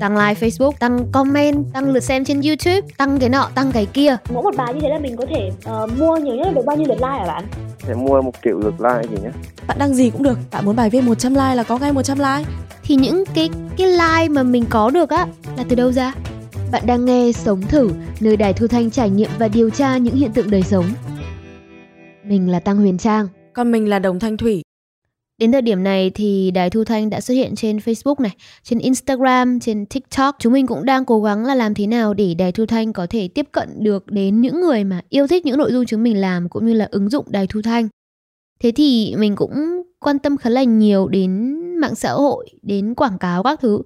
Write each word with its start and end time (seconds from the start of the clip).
tăng 0.00 0.16
like 0.16 0.46
Facebook, 0.46 0.72
tăng 0.78 1.12
comment, 1.12 1.64
tăng 1.72 1.90
lượt 1.90 2.00
xem 2.00 2.24
trên 2.24 2.40
YouTube, 2.40 2.80
tăng 2.96 3.18
cái 3.18 3.28
nọ, 3.28 3.48
tăng 3.54 3.72
cái 3.72 3.86
kia. 3.86 4.16
Mỗi 4.32 4.42
một 4.42 4.56
bài 4.56 4.74
như 4.74 4.80
thế 4.80 4.88
là 4.88 4.98
mình 4.98 5.16
có 5.16 5.24
thể 5.34 5.50
uh, 5.84 5.98
mua 5.98 6.16
nhiều 6.16 6.34
nhất 6.34 6.46
là 6.46 6.52
được 6.52 6.64
bao 6.66 6.76
nhiêu 6.76 6.86
lượt 6.88 6.94
like 6.94 7.18
hả 7.18 7.26
bạn? 7.26 7.44
Sẽ 7.86 7.94
mua 7.94 8.22
một 8.22 8.32
triệu 8.44 8.58
lượt 8.58 8.74
like 8.80 9.08
gì 9.10 9.22
nhé. 9.22 9.30
Bạn 9.66 9.78
đăng 9.80 9.94
gì 9.94 10.10
cũng 10.10 10.22
được, 10.22 10.38
bạn 10.52 10.64
muốn 10.64 10.76
bài 10.76 10.90
viết 10.90 11.00
100 11.00 11.34
like 11.34 11.54
là 11.54 11.62
có 11.62 11.78
ngay 11.78 11.92
100 11.92 12.18
like. 12.18 12.50
Thì 12.82 12.94
những 12.94 13.24
cái 13.34 13.50
cái 13.76 13.86
like 13.86 14.28
mà 14.28 14.42
mình 14.42 14.64
có 14.70 14.90
được 14.90 15.10
á 15.10 15.26
là 15.56 15.64
từ 15.68 15.76
đâu 15.76 15.92
ra? 15.92 16.12
Bạn 16.72 16.82
đang 16.86 17.04
nghe 17.04 17.32
Sống 17.32 17.62
Thử, 17.62 17.90
nơi 18.20 18.36
Đài 18.36 18.52
Thu 18.52 18.66
Thanh 18.66 18.90
trải 18.90 19.10
nghiệm 19.10 19.30
và 19.38 19.48
điều 19.48 19.70
tra 19.70 19.96
những 19.96 20.16
hiện 20.16 20.32
tượng 20.32 20.50
đời 20.50 20.62
sống. 20.62 20.84
Mình 22.24 22.50
là 22.50 22.60
Tăng 22.60 22.76
Huyền 22.76 22.98
Trang. 22.98 23.28
Còn 23.52 23.72
mình 23.72 23.88
là 23.88 23.98
Đồng 23.98 24.20
Thanh 24.20 24.36
Thủy. 24.36 24.62
Đến 25.38 25.52
thời 25.52 25.62
điểm 25.62 25.82
này 25.82 26.10
thì 26.14 26.50
Đài 26.50 26.70
Thu 26.70 26.84
Thanh 26.84 27.10
đã 27.10 27.20
xuất 27.20 27.34
hiện 27.34 27.54
trên 27.54 27.76
Facebook 27.76 28.14
này, 28.18 28.36
trên 28.62 28.78
Instagram, 28.78 29.60
trên 29.60 29.86
TikTok. 29.86 30.36
Chúng 30.38 30.52
mình 30.52 30.66
cũng 30.66 30.84
đang 30.84 31.04
cố 31.04 31.22
gắng 31.22 31.44
là 31.44 31.54
làm 31.54 31.74
thế 31.74 31.86
nào 31.86 32.14
để 32.14 32.34
Đài 32.34 32.52
Thu 32.52 32.66
Thanh 32.66 32.92
có 32.92 33.06
thể 33.10 33.28
tiếp 33.28 33.48
cận 33.52 33.68
được 33.84 34.06
đến 34.06 34.40
những 34.40 34.60
người 34.60 34.84
mà 34.84 35.00
yêu 35.08 35.26
thích 35.26 35.46
những 35.46 35.58
nội 35.58 35.72
dung 35.72 35.86
chúng 35.86 36.02
mình 36.02 36.20
làm 36.20 36.48
cũng 36.48 36.66
như 36.66 36.72
là 36.72 36.88
ứng 36.90 37.10
dụng 37.10 37.26
Đài 37.28 37.46
Thu 37.46 37.62
Thanh. 37.62 37.88
Thế 38.60 38.72
thì 38.76 39.14
mình 39.18 39.36
cũng 39.36 39.82
quan 39.98 40.18
tâm 40.18 40.36
khá 40.36 40.50
là 40.50 40.62
nhiều 40.62 41.08
đến 41.08 41.60
mạng 41.80 41.94
xã 41.94 42.12
hội, 42.12 42.48
đến 42.62 42.94
quảng 42.94 43.18
cáo 43.18 43.42
các 43.42 43.60
thứ. 43.60 43.82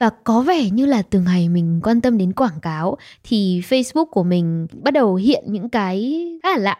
Và 0.00 0.10
có 0.24 0.42
vẻ 0.42 0.70
như 0.70 0.86
là 0.86 1.02
từ 1.02 1.20
ngày 1.20 1.48
mình 1.48 1.80
quan 1.82 2.00
tâm 2.00 2.18
đến 2.18 2.32
quảng 2.32 2.60
cáo 2.62 2.96
thì 3.24 3.60
Facebook 3.60 4.06
của 4.06 4.22
mình 4.22 4.66
bắt 4.82 4.90
đầu 4.90 5.14
hiện 5.14 5.44
những 5.46 5.68
cái 5.68 6.26
khá 6.42 6.50
là 6.50 6.58
lạ 6.58 6.78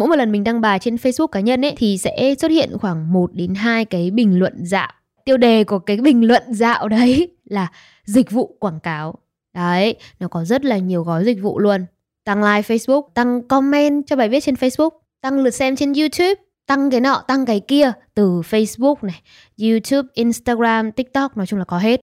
mỗi 0.00 0.08
một 0.08 0.16
lần 0.16 0.32
mình 0.32 0.44
đăng 0.44 0.60
bài 0.60 0.78
trên 0.78 0.94
Facebook 0.94 1.26
cá 1.26 1.40
nhân 1.40 1.64
ấy 1.64 1.74
thì 1.76 1.98
sẽ 1.98 2.34
xuất 2.38 2.50
hiện 2.50 2.78
khoảng 2.78 3.12
1 3.12 3.30
đến 3.34 3.54
2 3.54 3.84
cái 3.84 4.10
bình 4.10 4.38
luận 4.38 4.54
dạo. 4.64 4.92
Tiêu 5.24 5.36
đề 5.36 5.64
của 5.64 5.78
cái 5.78 5.96
bình 5.96 6.26
luận 6.26 6.42
dạo 6.48 6.88
đấy 6.88 7.28
là 7.44 7.68
dịch 8.04 8.30
vụ 8.30 8.56
quảng 8.58 8.80
cáo. 8.80 9.14
Đấy, 9.54 9.94
nó 10.20 10.28
có 10.28 10.44
rất 10.44 10.64
là 10.64 10.78
nhiều 10.78 11.02
gói 11.02 11.24
dịch 11.24 11.42
vụ 11.42 11.58
luôn. 11.58 11.86
Tăng 12.24 12.44
like 12.44 12.74
Facebook, 12.74 13.02
tăng 13.14 13.48
comment 13.48 14.06
cho 14.06 14.16
bài 14.16 14.28
viết 14.28 14.40
trên 14.40 14.54
Facebook, 14.54 14.90
tăng 15.20 15.38
lượt 15.38 15.50
xem 15.50 15.76
trên 15.76 15.92
YouTube, 15.92 16.34
tăng 16.66 16.90
cái 16.90 17.00
nọ, 17.00 17.24
tăng 17.28 17.46
cái 17.46 17.60
kia 17.60 17.92
từ 18.14 18.40
Facebook 18.40 18.94
này, 19.02 19.22
YouTube, 19.62 20.08
Instagram, 20.14 20.92
TikTok 20.92 21.36
nói 21.36 21.46
chung 21.46 21.58
là 21.58 21.64
có 21.64 21.78
hết. 21.78 22.00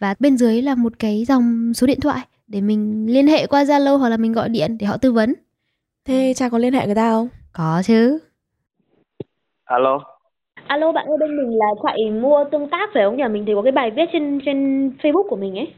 Và 0.00 0.14
bên 0.18 0.36
dưới 0.36 0.62
là 0.62 0.74
một 0.74 0.92
cái 0.98 1.24
dòng 1.28 1.74
số 1.74 1.86
điện 1.86 2.00
thoại 2.00 2.26
để 2.46 2.60
mình 2.60 3.06
liên 3.08 3.26
hệ 3.26 3.46
qua 3.46 3.64
Zalo 3.64 3.96
hoặc 3.96 4.08
là 4.08 4.16
mình 4.16 4.32
gọi 4.32 4.48
điện 4.48 4.78
để 4.78 4.86
họ 4.86 4.96
tư 4.96 5.12
vấn. 5.12 5.34
Thế 6.04 6.34
cha 6.36 6.48
có 6.48 6.58
liên 6.58 6.72
hệ 6.72 6.86
người 6.86 6.94
ta 6.94 7.10
không? 7.10 7.28
Có 7.52 7.82
chứ. 7.84 8.18
Alo. 9.64 9.98
Alo 10.66 10.92
bạn 10.92 11.06
ơi 11.06 11.16
bên 11.20 11.36
mình 11.36 11.58
là 11.58 11.66
chạy 11.82 12.10
mua 12.10 12.44
tương 12.52 12.70
tác 12.70 12.90
phải 12.94 13.02
không 13.04 13.16
nhỉ? 13.16 13.24
Mình 13.30 13.46
thấy 13.46 13.54
có 13.54 13.62
cái 13.62 13.72
bài 13.72 13.90
viết 13.90 14.04
trên 14.12 14.40
trên 14.44 14.88
Facebook 15.02 15.28
của 15.28 15.36
mình 15.36 15.58
ấy. 15.58 15.72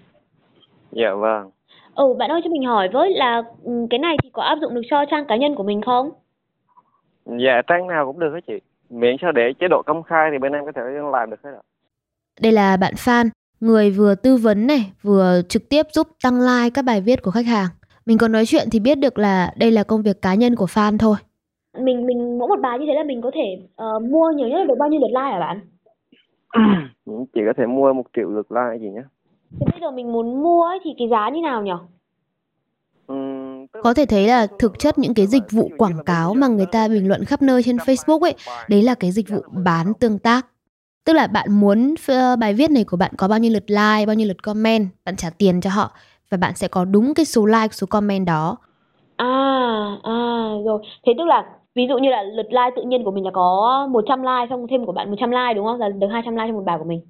Dạ 0.93 1.15
vâng. 1.15 1.51
Ừ 1.95 2.15
bạn 2.19 2.31
ơi 2.31 2.41
cho 2.45 2.51
mình 2.51 2.65
hỏi 2.65 2.89
với 2.93 3.11
là 3.11 3.43
ừ, 3.65 3.73
cái 3.91 3.99
này 3.99 4.17
thì 4.23 4.31
có 4.33 4.43
áp 4.43 4.59
dụng 4.61 4.75
được 4.75 4.81
cho 4.91 5.05
trang 5.11 5.25
cá 5.29 5.37
nhân 5.37 5.55
của 5.55 5.63
mình 5.63 5.83
không? 5.83 6.11
Dạ 7.27 7.63
trang 7.67 7.87
nào 7.87 8.07
cũng 8.07 8.19
được 8.19 8.31
hết 8.35 8.41
chị. 8.47 8.55
Miễn 8.91 9.17
sao 9.23 9.33
để 9.33 9.53
chế 9.61 9.69
độ 9.69 9.83
công 9.87 10.03
khai 10.03 10.29
thì 10.33 10.39
bên 10.39 10.53
em 10.53 10.65
có 10.65 10.73
thể 10.75 10.83
làm 11.13 11.31
được 11.31 11.41
hết 11.45 11.51
ạ. 11.51 11.63
Đây 12.41 12.53
là 12.53 12.77
bạn 12.77 12.95
Phan, 12.99 13.27
người 13.61 13.91
vừa 13.91 14.15
tư 14.15 14.37
vấn 14.37 14.67
này, 14.67 14.93
vừa 15.03 15.41
trực 15.49 15.69
tiếp 15.69 15.87
giúp 15.93 16.09
tăng 16.23 16.41
like 16.41 16.71
các 16.75 16.85
bài 16.85 17.01
viết 17.01 17.23
của 17.23 17.31
khách 17.31 17.47
hàng. 17.47 17.69
Mình 18.07 18.19
còn 18.19 18.33
nói 18.33 18.47
chuyện 18.47 18.69
thì 18.73 18.81
biết 18.81 18.99
được 18.99 19.19
là 19.19 19.53
đây 19.57 19.71
là 19.71 19.83
công 19.83 20.03
việc 20.03 20.23
cá 20.23 20.35
nhân 20.35 20.57
của 20.57 20.67
Phan 20.67 20.99
thôi. 20.99 21.17
Mình 21.79 22.07
mình 22.07 22.39
mỗi 22.39 22.49
một 22.49 22.61
bài 22.63 22.79
như 22.79 22.87
thế 22.89 22.95
là 22.95 23.03
mình 23.03 23.23
có 23.23 23.31
thể 23.35 23.59
uh, 23.83 24.03
mua 24.03 24.31
nhiều 24.37 24.49
nhất 24.49 24.59
là 24.59 24.65
được 24.65 24.75
bao 24.79 24.89
nhiêu 24.89 25.01
lượt 25.01 25.09
like 25.09 25.33
hả 25.33 25.41
bạn? 25.41 25.61
Chị 27.35 27.41
có 27.47 27.53
thể 27.57 27.67
mua 27.67 27.93
một 27.93 28.05
triệu 28.17 28.29
lượt 28.31 28.53
like 28.53 28.79
gì 28.81 28.91
nhé. 28.91 29.03
Thế 29.61 29.67
bây 29.71 29.81
giờ 29.81 29.91
mình 29.91 30.13
muốn 30.13 30.43
mua 30.43 30.63
ấy, 30.63 30.79
thì 30.85 30.91
cái 30.99 31.09
giá 31.09 31.31
như 31.31 31.41
nào 31.43 31.63
nhỉ? 31.63 31.73
Ừm, 33.07 33.67
tức 33.67 33.81
Có 33.83 33.95
thể 33.95 34.07
thấy 34.07 34.27
là 34.27 34.47
thực 34.59 34.79
chất 34.79 34.99
những 34.99 35.15
cái 35.15 35.27
dịch 35.27 35.43
vụ 35.51 35.71
quảng 35.79 36.05
cáo 36.07 36.35
mà 36.35 36.47
người 36.47 36.67
ta 36.67 36.89
bình 36.89 37.09
luận 37.09 37.25
khắp 37.25 37.43
nơi 37.43 37.63
trên 37.63 37.77
Facebook 37.77 38.21
ấy, 38.21 38.35
đấy 38.69 38.83
là 38.83 38.95
cái 38.95 39.11
dịch 39.11 39.29
vụ 39.29 39.41
bán 39.65 39.95
tương 40.01 40.19
tác. 40.19 40.47
Tức 41.05 41.13
là 41.13 41.27
bạn 41.27 41.61
muốn 41.61 41.95
ờ, 42.09 42.37
bài 42.37 42.55
viết 42.55 42.71
này 42.71 42.85
của 42.85 42.97
bạn 42.97 43.11
có 43.17 43.29
bao 43.29 43.39
nhiêu 43.39 43.53
lượt 43.53 43.65
like, 43.71 44.07
bao 44.07 44.15
nhiêu 44.15 44.29
lượt 44.29 44.43
comment, 44.43 44.89
bạn 45.05 45.17
trả 45.17 45.31
tiền 45.39 45.61
cho 45.61 45.71
họ 45.71 45.91
và 46.31 46.37
bạn 46.39 46.55
sẽ 46.57 46.69
có 46.69 46.85
đúng 46.85 47.15
cái 47.15 47.25
số 47.25 47.47
like, 47.47 47.69
số 47.71 47.87
comment 47.87 48.27
đó. 48.27 48.57
À, 49.17 49.27
à 50.03 50.49
rồi. 50.65 50.83
Thế 51.07 51.13
tức 51.19 51.25
là 51.25 51.45
ví 51.75 51.87
dụ 51.89 51.99
như 51.99 52.09
là 52.09 52.23
lượt 52.23 52.47
like 52.49 52.71
tự 52.77 52.83
nhiên 52.83 53.05
của 53.05 53.11
mình 53.11 53.25
là 53.25 53.31
có 53.35 53.87
100 53.91 54.23
like 54.23 54.47
xong 54.51 54.67
thêm 54.71 54.87
của 54.87 54.93
bạn 54.93 55.11
100 55.11 55.31
like 55.31 55.55
đúng 55.55 55.67
không? 55.67 55.81
Là 55.81 55.89
được 55.89 56.07
200 56.13 56.35
like 56.35 56.47
trong 56.47 56.57
một 56.57 56.65
bài 56.67 56.79
của 56.79 56.85
mình. 56.85 57.01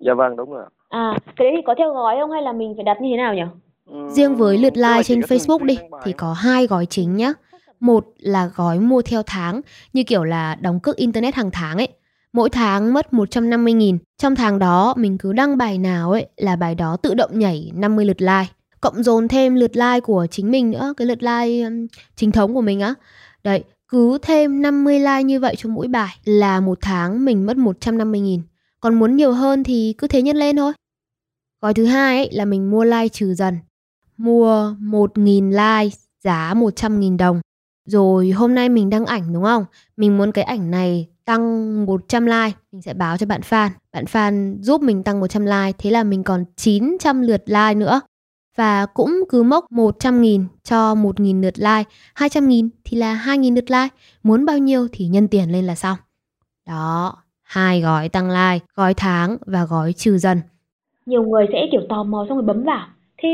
Dạ 0.00 0.14
vâng 0.14 0.36
đúng 0.36 0.50
rồi. 0.50 0.64
À, 0.88 1.18
cái 1.36 1.44
đấy 1.46 1.52
thì 1.56 1.62
có 1.66 1.74
theo 1.78 1.92
gói 1.92 2.16
không 2.20 2.30
hay 2.30 2.42
là 2.42 2.52
mình 2.52 2.74
phải 2.76 2.84
đặt 2.84 3.00
như 3.00 3.08
thế 3.10 3.16
nào 3.16 3.34
nhỉ? 3.34 3.42
Ừm, 3.90 4.08
Riêng 4.08 4.34
với 4.34 4.58
lượt 4.58 4.76
like 4.76 5.02
trên 5.04 5.20
Facebook 5.20 5.64
đi 5.64 5.78
thì 6.04 6.12
có 6.12 6.32
hai 6.32 6.66
gói 6.66 6.86
chính 6.86 7.16
nhá. 7.16 7.32
Một 7.80 8.04
là 8.18 8.50
gói 8.54 8.78
mua 8.78 9.02
theo 9.02 9.22
tháng 9.26 9.60
như 9.92 10.02
kiểu 10.04 10.24
là 10.24 10.56
đóng 10.60 10.80
cước 10.80 10.96
internet 10.96 11.34
hàng 11.34 11.50
tháng 11.52 11.76
ấy. 11.76 11.88
Mỗi 12.32 12.50
tháng 12.50 12.94
mất 12.94 13.12
150.000. 13.12 13.98
Trong 14.18 14.36
tháng 14.36 14.58
đó 14.58 14.94
mình 14.96 15.18
cứ 15.18 15.32
đăng 15.32 15.58
bài 15.58 15.78
nào 15.78 16.10
ấy 16.10 16.26
là 16.36 16.56
bài 16.56 16.74
đó 16.74 16.96
tự 17.02 17.14
động 17.14 17.38
nhảy 17.38 17.70
50 17.74 18.04
lượt 18.04 18.22
like. 18.22 18.46
Cộng 18.80 19.02
dồn 19.02 19.28
thêm 19.28 19.54
lượt 19.54 19.76
like 19.76 20.00
của 20.00 20.26
chính 20.30 20.50
mình 20.50 20.70
nữa, 20.70 20.94
cái 20.96 21.06
lượt 21.06 21.22
like 21.22 21.70
chính 22.16 22.32
thống 22.32 22.54
của 22.54 22.60
mình 22.60 22.80
á. 22.80 22.94
Đấy, 23.44 23.64
cứ 23.88 24.18
thêm 24.22 24.62
50 24.62 24.98
like 24.98 25.22
như 25.22 25.40
vậy 25.40 25.54
cho 25.58 25.68
mỗi 25.68 25.88
bài 25.88 26.16
là 26.24 26.60
một 26.60 26.78
tháng 26.80 27.24
mình 27.24 27.46
mất 27.46 27.56
150.000. 27.56 28.40
Còn 28.80 28.94
muốn 28.94 29.16
nhiều 29.16 29.32
hơn 29.32 29.64
thì 29.64 29.94
cứ 29.98 30.06
thế 30.06 30.22
nhân 30.22 30.36
lên 30.36 30.56
thôi. 30.56 30.72
Gói 31.62 31.74
thứ 31.74 31.84
hai 31.84 32.16
ấy 32.16 32.28
là 32.32 32.44
mình 32.44 32.70
mua 32.70 32.84
like 32.84 33.08
trừ 33.08 33.34
dần 33.34 33.58
mua 34.16 34.74
1.000 34.80 35.50
like 35.50 35.96
giá 36.24 36.54
100.000 36.54 37.16
đồng. 37.16 37.40
Rồi 37.88 38.30
hôm 38.30 38.54
nay 38.54 38.68
mình 38.68 38.90
đăng 38.90 39.06
ảnh 39.06 39.32
đúng 39.32 39.44
không? 39.44 39.64
Mình 39.96 40.16
muốn 40.16 40.32
cái 40.32 40.44
ảnh 40.44 40.70
này 40.70 41.08
tăng 41.24 41.86
100 41.86 42.26
like, 42.26 42.52
mình 42.72 42.82
sẽ 42.82 42.94
báo 42.94 43.16
cho 43.16 43.26
bạn 43.26 43.40
fan. 43.40 43.70
Bạn 43.92 44.04
fan 44.04 44.62
giúp 44.62 44.82
mình 44.82 45.02
tăng 45.02 45.20
100 45.20 45.44
like, 45.44 45.72
thế 45.78 45.90
là 45.90 46.04
mình 46.04 46.22
còn 46.24 46.44
900 46.56 47.22
lượt 47.22 47.42
like 47.46 47.74
nữa. 47.74 48.00
Và 48.56 48.86
cũng 48.94 49.20
cứ 49.28 49.42
mốc 49.42 49.64
100.000 49.70 50.44
cho 50.62 50.94
1.000 50.94 51.40
lượt 51.42 51.54
like, 51.58 51.90
200.000 52.14 52.68
thì 52.84 52.96
là 52.96 53.14
2.000 53.26 53.54
lượt 53.54 53.70
like, 53.70 53.88
muốn 54.22 54.44
bao 54.44 54.58
nhiêu 54.58 54.88
thì 54.92 55.06
nhân 55.06 55.28
tiền 55.28 55.52
lên 55.52 55.64
là 55.64 55.74
xong. 55.74 55.98
Đó, 56.66 57.16
hai 57.42 57.80
gói 57.80 58.08
tăng 58.08 58.28
like, 58.30 58.66
gói 58.74 58.94
tháng 58.94 59.36
và 59.46 59.64
gói 59.64 59.92
trừ 59.92 60.18
dần. 60.18 60.40
Nhiều 61.06 61.22
người 61.22 61.46
sẽ 61.52 61.58
kiểu 61.72 61.80
tò 61.88 62.02
mò 62.02 62.26
xong 62.28 62.38
rồi 62.38 62.46
bấm 62.46 62.62
vào. 62.64 62.86
Thế 63.22 63.28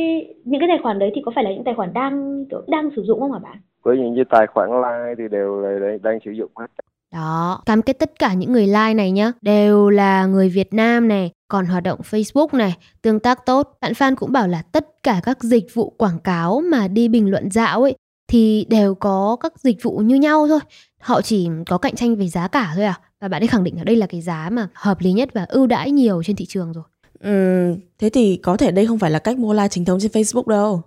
những 0.45 0.61
cái 0.61 0.69
tài 0.69 0.79
khoản 0.83 0.99
đấy 0.99 1.11
thì 1.15 1.23
có 1.25 1.33
phải 1.35 1.45
là 1.45 1.51
những 1.51 1.65
tài 1.65 1.75
khoản 1.75 1.93
đang 1.93 2.45
kiểu 2.51 2.63
đang 2.69 2.91
sử 2.97 3.03
dụng 3.03 3.21
không 3.21 3.33
hả 3.33 3.39
bạn? 3.39 3.57
Với 3.83 3.97
những 3.97 4.15
như 4.15 4.25
tài 4.31 4.47
khoản 4.47 4.69
like 4.71 5.15
thì 5.19 5.25
đều 5.31 5.61
là 5.61 5.79
đang- 5.87 6.03
đang 6.03 6.19
sử 6.25 6.31
dụng 6.31 6.51
hết. 6.57 6.67
Đó, 7.13 7.63
cam 7.67 7.83
kết 7.83 7.93
tất 7.93 8.19
cả 8.19 8.35
những 8.35 8.53
người 8.53 8.67
like 8.67 8.95
này 8.95 9.11
nhá, 9.11 9.33
đều 9.43 9.91
là 9.91 10.27
người 10.27 10.49
Việt 10.49 10.75
Nam 10.75 11.09
này, 11.09 11.31
còn 11.51 11.67
hoạt 11.67 11.83
động 11.83 12.01
Facebook 12.11 12.49
này, 12.53 12.77
tương 13.03 13.21
tác 13.21 13.47
tốt. 13.47 13.79
Bạn 13.81 13.95
Phan 13.95 14.17
cũng 14.17 14.33
bảo 14.33 14.49
là 14.49 14.63
tất 14.63 15.03
cả 15.03 15.21
các 15.25 15.43
dịch 15.43 15.75
vụ 15.75 15.91
quảng 15.91 16.19
cáo 16.19 16.61
mà 16.61 16.89
đi 16.89 17.09
bình 17.09 17.31
luận 17.31 17.51
dạo 17.51 17.83
ấy 17.83 17.95
thì 18.29 18.67
đều 18.69 18.95
có 18.95 19.37
các 19.41 19.53
dịch 19.61 19.83
vụ 19.83 19.99
như 19.99 20.15
nhau 20.15 20.49
thôi. 20.49 20.61
Họ 21.01 21.23
chỉ 21.23 21.49
có 21.67 21.79
cạnh 21.79 21.97
tranh 21.97 22.17
về 22.17 22.29
giá 22.29 22.49
cả 22.49 22.73
thôi 22.75 22.85
à. 22.85 23.01
Và 23.21 23.29
bạn 23.29 23.43
ấy 23.43 23.49
khẳng 23.49 23.65
định 23.65 23.77
là 23.77 23.85
đây 23.85 23.97
là 23.97 24.07
cái 24.07 24.21
giá 24.21 24.49
mà 24.53 24.69
hợp 24.75 25.01
lý 25.01 25.13
nhất 25.13 25.29
và 25.35 25.45
ưu 25.49 25.67
đãi 25.67 25.91
nhiều 25.91 26.23
trên 26.23 26.37
thị 26.37 26.47
trường 26.47 26.73
rồi. 26.73 26.85
Ừm, 27.21 27.81
thế 27.99 28.11
thì 28.11 28.37
có 28.37 28.57
thể 28.57 28.73
đây 28.73 28.87
không 28.87 28.99
phải 28.99 29.11
là 29.11 29.19
cách 29.19 29.39
mua 29.39 29.53
like 29.53 29.69
chính 29.69 29.85
thống 29.85 29.99
trên 30.01 30.11
Facebook 30.11 30.47
đâu. 30.47 30.83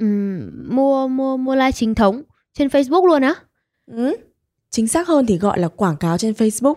Ừm, 0.00 0.50
mua 0.76 1.08
mua 1.08 1.36
mua 1.36 1.54
like 1.54 1.72
chính 1.72 1.94
thống 1.94 2.22
trên 2.54 2.68
Facebook 2.68 3.06
luôn 3.06 3.22
á. 3.22 3.34
Ừ. 3.92 4.16
Chính 4.70 4.88
xác 4.88 5.08
hơn 5.08 5.26
thì 5.26 5.38
gọi 5.38 5.58
là 5.58 5.68
quảng 5.68 5.96
cáo 5.96 6.18
trên 6.18 6.32
Facebook. 6.32 6.74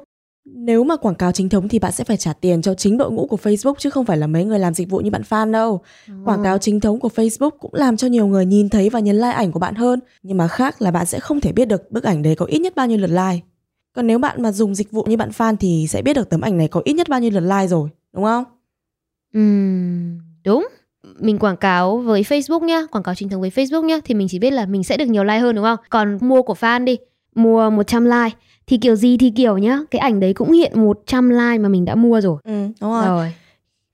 Nếu 0.54 0.84
mà 0.84 0.96
quảng 0.96 1.16
cáo 1.16 1.32
chính 1.32 1.50
thống 1.50 1.68
thì 1.68 1.80
bạn 1.80 1.92
sẽ 1.92 2.04
phải 2.04 2.18
trả 2.18 2.34
tiền 2.34 2.62
cho 2.62 2.74
chính 2.74 2.98
đội 2.98 3.12
ngũ 3.12 3.28
của 3.28 3.38
Facebook 3.44 3.74
chứ 3.80 3.90
không 3.90 4.06
phải 4.06 4.18
là 4.18 4.28
mấy 4.28 4.46
người 4.46 4.60
làm 4.60 4.74
dịch 4.74 4.90
vụ 4.90 4.98
như 4.98 5.12
bạn 5.12 5.22
fan 5.30 5.52
đâu. 5.52 5.82
Quảng 6.26 6.44
cáo 6.44 6.58
chính 6.58 6.80
thống 6.80 7.00
của 7.00 7.10
Facebook 7.16 7.50
cũng 7.50 7.74
làm 7.74 7.98
cho 7.98 8.08
nhiều 8.08 8.28
người 8.28 8.46
nhìn 8.46 8.70
thấy 8.70 8.90
và 8.90 9.00
nhấn 9.00 9.16
like 9.16 9.32
ảnh 9.32 9.52
của 9.52 9.60
bạn 9.60 9.76
hơn. 9.76 10.00
Nhưng 10.24 10.38
mà 10.38 10.48
khác 10.48 10.82
là 10.82 10.92
bạn 10.92 11.06
sẽ 11.06 11.20
không 11.20 11.42
thể 11.42 11.52
biết 11.52 11.68
được 11.68 11.92
bức 11.92 12.04
ảnh 12.04 12.22
đấy 12.22 12.36
có 12.36 12.46
ít 12.46 12.60
nhất 12.60 12.76
bao 12.76 12.88
nhiêu 12.88 12.98
lượt 12.98 13.08
like. 13.08 13.40
Còn 13.94 14.08
nếu 14.08 14.20
bạn 14.20 14.42
mà 14.42 14.52
dùng 14.52 14.76
dịch 14.76 14.92
vụ 14.92 15.04
như 15.04 15.18
bạn 15.18 15.30
fan 15.30 15.56
thì 15.60 15.86
sẽ 15.90 16.02
biết 16.02 16.14
được 16.14 16.30
tấm 16.30 16.42
ảnh 16.42 16.58
này 16.58 16.68
có 16.68 16.82
ít 16.86 16.94
nhất 16.94 17.10
bao 17.10 17.20
nhiêu 17.20 17.32
lượt 17.32 17.40
like 17.40 17.68
rồi, 17.68 17.90
đúng 18.14 18.24
không? 18.24 18.44
Ừm, 19.34 20.20
đúng. 20.44 20.68
Mình 21.20 21.40
quảng 21.40 21.58
cáo 21.58 21.98
với 21.98 22.22
Facebook 22.22 22.66
nhá, 22.66 22.82
quảng 22.92 23.04
cáo 23.04 23.16
chính 23.16 23.30
thống 23.30 23.42
với 23.42 23.50
Facebook 23.50 23.86
nhá 23.86 24.00
thì 24.06 24.16
mình 24.16 24.28
chỉ 24.28 24.40
biết 24.40 24.52
là 24.52 24.66
mình 24.66 24.84
sẽ 24.84 24.98
được 24.98 25.06
nhiều 25.06 25.24
like 25.24 25.40
hơn 25.40 25.56
đúng 25.56 25.66
không? 25.66 25.80
Còn 25.90 26.18
mua 26.22 26.42
của 26.42 26.56
fan 26.60 26.84
đi, 26.84 26.98
mua 27.36 27.70
100 27.70 28.06
like 28.06 28.32
thì 28.68 28.78
kiểu 28.78 28.96
gì 28.96 29.18
thì 29.18 29.30
kiểu 29.30 29.58
nhá, 29.58 29.80
cái 29.92 30.00
ảnh 30.00 30.20
đấy 30.20 30.34
cũng 30.34 30.52
hiện 30.52 30.82
100 30.82 31.30
like 31.30 31.58
mà 31.58 31.70
mình 31.70 31.86
đã 31.86 31.96
mua 31.96 32.22
rồi. 32.22 32.38
Ừ, 32.44 32.68
đúng 32.82 32.92
rồi. 32.92 33.06
Rồi. 33.06 33.34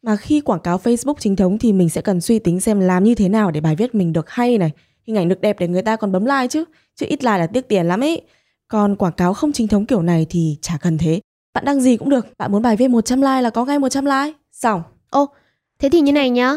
Mà 0.02 0.16
khi 0.16 0.42
quảng 0.42 0.60
cáo 0.60 0.78
Facebook 0.78 1.16
chính 1.20 1.36
thống 1.36 1.58
thì 1.58 1.74
mình 1.74 1.90
sẽ 1.90 2.02
cần 2.02 2.22
suy 2.22 2.40
tính 2.40 2.60
xem 2.60 2.80
làm 2.80 3.04
như 3.04 3.16
thế 3.16 3.30
nào 3.30 3.52
để 3.52 3.62
bài 3.62 3.76
viết 3.76 3.96
mình 3.96 4.14
được 4.14 4.30
hay 4.30 4.58
này, 4.58 4.72
hình 5.08 5.18
ảnh 5.18 5.30
được 5.30 5.42
đẹp 5.42 5.60
để 5.60 5.68
người 5.68 5.82
ta 5.82 5.96
còn 5.96 6.12
bấm 6.12 6.26
like 6.26 6.48
chứ, 6.48 6.64
chứ 6.96 7.06
ít 7.10 7.24
like 7.24 7.38
là 7.38 7.48
tiếc 7.48 7.68
tiền 7.68 7.86
lắm 7.86 8.04
ấy. 8.04 8.22
Còn 8.68 8.96
quảng 8.96 9.14
cáo 9.14 9.34
không 9.34 9.52
chính 9.52 9.68
thống 9.68 9.86
kiểu 9.86 10.02
này 10.02 10.26
thì 10.30 10.58
chả 10.62 10.78
cần 10.82 10.98
thế. 10.98 11.20
Bạn 11.54 11.66
đăng 11.66 11.82
gì 11.82 11.98
cũng 11.98 12.10
được, 12.10 12.26
bạn 12.38 12.52
muốn 12.52 12.62
bài 12.62 12.76
viết 12.76 12.88
100 12.88 13.22
like 13.22 13.42
là 13.42 13.50
có 13.50 13.66
ngay 13.66 13.80
100 13.80 14.06
like. 14.06 14.34
Xong. 14.52 14.82
Thế 15.80 15.90
thì 15.90 16.02
như 16.02 16.12
này 16.12 16.30
nhá, 16.30 16.54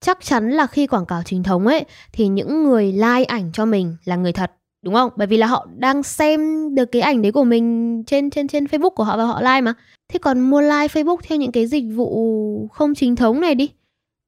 chắc 0.00 0.18
chắn 0.22 0.50
là 0.50 0.66
khi 0.66 0.86
quảng 0.86 1.06
cáo 1.06 1.22
chính 1.22 1.42
thống 1.42 1.66
ấy 1.66 1.84
thì 2.12 2.28
những 2.28 2.64
người 2.64 2.92
like 2.92 3.24
ảnh 3.24 3.50
cho 3.52 3.64
mình 3.64 3.96
là 4.04 4.16
người 4.16 4.32
thật 4.32 4.52
đúng 4.84 4.94
không? 4.94 5.10
Bởi 5.16 5.26
vì 5.26 5.36
là 5.36 5.46
họ 5.46 5.66
đang 5.76 6.02
xem 6.02 6.40
được 6.74 6.84
cái 6.92 7.02
ảnh 7.02 7.22
đấy 7.22 7.32
của 7.32 7.44
mình 7.44 8.02
trên 8.06 8.30
trên 8.30 8.48
trên 8.48 8.64
Facebook 8.64 8.90
của 8.90 9.04
họ 9.04 9.16
và 9.16 9.24
họ 9.24 9.40
like 9.40 9.60
mà. 9.60 9.74
Thế 10.08 10.18
còn 10.18 10.40
mua 10.40 10.60
like 10.60 10.86
Facebook 10.86 11.16
theo 11.22 11.38
những 11.38 11.52
cái 11.52 11.66
dịch 11.66 11.84
vụ 11.96 12.68
không 12.72 12.94
chính 12.94 13.16
thống 13.16 13.40
này 13.40 13.54
đi 13.54 13.70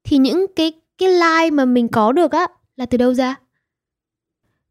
thì 0.03 0.17
những 0.17 0.45
cái 0.55 0.71
cái 0.97 1.09
like 1.09 1.51
mà 1.51 1.65
mình 1.65 1.87
có 1.87 2.11
được 2.11 2.31
á 2.31 2.47
là 2.75 2.85
từ 2.85 2.97
đâu 2.97 3.13
ra? 3.13 3.35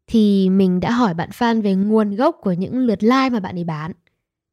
Thì 0.07 0.49
mình 0.51 0.81
đã 0.81 0.91
hỏi 0.91 1.15
bạn 1.15 1.29
fan 1.29 1.63
về 1.63 1.75
nguồn 1.75 2.15
gốc 2.17 2.37
của 2.41 2.53
những 2.53 2.79
lượt 2.79 3.03
like 3.03 3.31
mà 3.33 3.41
bạn 3.41 3.59
ấy 3.59 3.65
bán. 3.65 3.93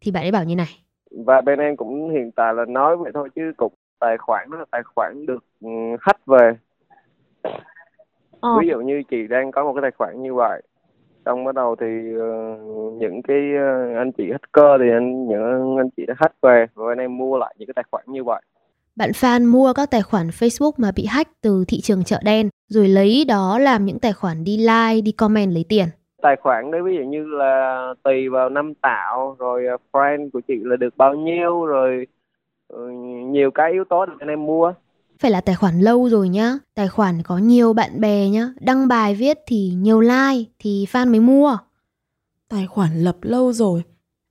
Thì 0.02 0.12
bạn 0.12 0.24
ấy 0.26 0.32
bảo 0.32 0.44
như 0.44 0.56
này. 0.56 0.80
và 1.26 1.42
bên 1.42 1.60
em 1.60 1.76
cũng 1.78 2.10
hiện 2.12 2.32
tại 2.36 2.54
là 2.54 2.66
nói 2.68 2.98
vậy 2.98 3.12
thôi 3.14 3.30
chứ 3.36 3.42
cục 3.58 3.74
tài 4.00 4.18
khoản 4.18 4.50
đó 4.52 4.58
là 4.58 4.66
tài 4.72 4.82
khoản 4.96 5.26
được 5.26 5.44
ừ, 5.62 5.70
hack 6.02 6.26
về 6.26 6.52
Ờ. 8.40 8.58
ví 8.62 8.68
dụ 8.68 8.80
như 8.80 9.02
chị 9.10 9.28
đang 9.30 9.52
có 9.52 9.64
một 9.64 9.74
cái 9.74 9.82
tài 9.82 9.92
khoản 9.98 10.24
như 10.24 10.34
vậy 10.34 10.62
xong 11.26 11.46
bắt 11.46 11.56
đầu 11.56 11.76
thì 11.80 11.86
ờ, 12.20 12.58
những 13.00 13.22
cái 13.28 13.38
ờ, 13.58 13.96
anh 13.98 14.12
chị 14.12 14.24
hacker 14.32 14.82
thì 14.82 14.90
anh 14.92 15.28
những 15.28 15.78
anh 15.78 15.90
chị 15.98 16.06
đã 16.08 16.14
hack 16.18 16.36
về 16.42 16.66
và 16.74 16.86
bên 16.88 16.98
em 16.98 17.18
mua 17.18 17.38
lại 17.38 17.56
những 17.58 17.68
cái 17.68 17.74
tài 17.76 17.86
khoản 17.92 18.04
như 18.08 18.24
vậy 18.24 18.42
Bạn 18.96 19.10
fan 19.12 19.52
mua 19.52 19.74
các 19.74 19.92
tài 19.92 20.02
khoản 20.02 20.28
Facebook 20.28 20.72
mà 20.78 20.92
bị 20.96 21.06
hack 21.06 21.32
từ 21.42 21.66
thị 21.68 21.82
trường 21.82 22.04
chợ 22.04 22.20
đen 22.26 22.50
rồi 22.68 22.88
lấy 22.88 23.26
đó 23.28 23.60
làm 23.60 23.86
những 23.86 24.00
tài 24.00 24.14
khoản 24.14 24.44
đi 24.44 24.58
like, 24.58 25.02
đi 25.04 25.12
comment 25.12 25.54
lấy 25.54 25.66
tiền. 25.70 25.86
tài 26.22 26.36
khoản 26.36 26.72
đấy 26.72 26.82
ví 26.82 26.96
dụ 26.96 27.02
như 27.04 27.26
là 27.28 27.94
tùy 28.04 28.30
vào 28.30 28.50
năm 28.50 28.74
tạo 28.74 29.36
rồi 29.40 29.66
ờ, 29.66 29.78
friend 29.92 30.30
của 30.34 30.42
chị 30.48 30.54
là 30.64 30.76
được 30.76 30.98
bao 30.98 31.14
nhiêu 31.14 31.66
rồi 31.66 32.08
ờ, 32.68 32.80
nhiều 33.32 33.52
cái 33.52 33.72
yếu 33.72 33.84
tố 33.84 34.06
để 34.06 34.14
bên 34.20 34.28
em 34.30 34.46
mua 34.46 34.74
Phải 35.24 35.32
là 35.32 35.42
tài 35.42 35.56
khoản 35.56 35.80
lâu 35.80 36.10
rồi 36.10 36.30
nhá, 36.30 36.58
tài 36.76 36.88
khoản 36.88 37.24
có 37.24 37.38
nhiều 37.38 37.74
bạn 37.74 38.02
bè 38.02 38.30
nhá, 38.30 38.50
đăng 38.60 38.88
bài 38.88 39.16
viết 39.16 39.38
thì 39.48 39.74
nhiều 39.78 40.02
like 40.02 40.52
thì 40.60 40.88
fan 40.92 41.12
mới 41.12 41.20
mua. 41.20 41.58
Tài 42.50 42.68
khoản 42.68 43.04
lập 43.04 43.18
lâu 43.22 43.54
rồi. 43.54 43.84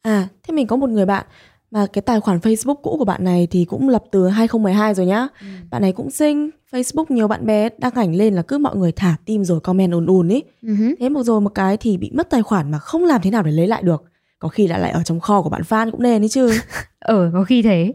À, 0.03 0.29
thế 0.43 0.55
mình 0.55 0.67
có 0.67 0.77
một 0.77 0.91
người 0.91 1.07
bạn 1.07 1.27
mà 1.71 1.87
cái 1.87 2.03
tài 2.03 2.21
khoản 2.21 2.39
Facebook 2.39 2.75
cũ 2.75 2.97
của 2.99 3.05
bạn 3.05 3.25
này 3.25 3.47
thì 3.51 3.65
cũng 3.65 3.89
lập 3.89 4.05
từ 4.11 4.29
2012 4.29 4.95
rồi 4.95 5.07
nhá. 5.07 5.29
Bạn 5.71 5.83
này 5.83 5.93
cũng 5.93 6.11
xinh, 6.11 6.51
Facebook 6.73 7.05
nhiều 7.09 7.29
bạn 7.29 7.47
bè 7.47 7.69
đăng 7.79 7.95
ảnh 7.95 8.15
lên 8.15 8.35
là 8.35 8.43
cứ 8.43 8.59
mọi 8.59 8.77
người 8.77 8.93
thả 8.93 9.17
tim 9.25 9.45
rồi 9.45 9.61
comment 9.61 9.93
ùn 9.93 10.07
ùn 10.07 10.29
ý. 10.29 10.43
Ừ. 10.63 10.75
Thế 11.01 11.09
một 11.09 11.23
rồi 11.23 11.41
một 11.41 11.55
cái 11.55 11.77
thì 11.77 11.97
bị 11.97 12.11
mất 12.15 12.31
tài 12.31 12.43
khoản 12.43 12.71
mà 12.71 12.79
không 12.79 13.05
làm 13.05 13.21
thế 13.23 13.31
nào 13.31 13.43
để 13.43 13.53
lấy 13.53 13.67
lại 13.67 13.83
được. 13.83 14.05
Có 14.39 14.49
khi 14.49 14.67
đã 14.67 14.79
lại 14.79 14.91
ở 14.91 15.03
trong 15.03 15.21
kho 15.21 15.43
của 15.43 15.49
bạn 15.51 15.63
fan 15.69 15.91
cũng 15.91 16.03
nên 16.03 16.23
đấy 16.23 16.29
chứ. 16.29 16.51
Ờ, 16.99 17.31
có 17.35 17.45
khi 17.45 17.63
thế. 17.63 17.93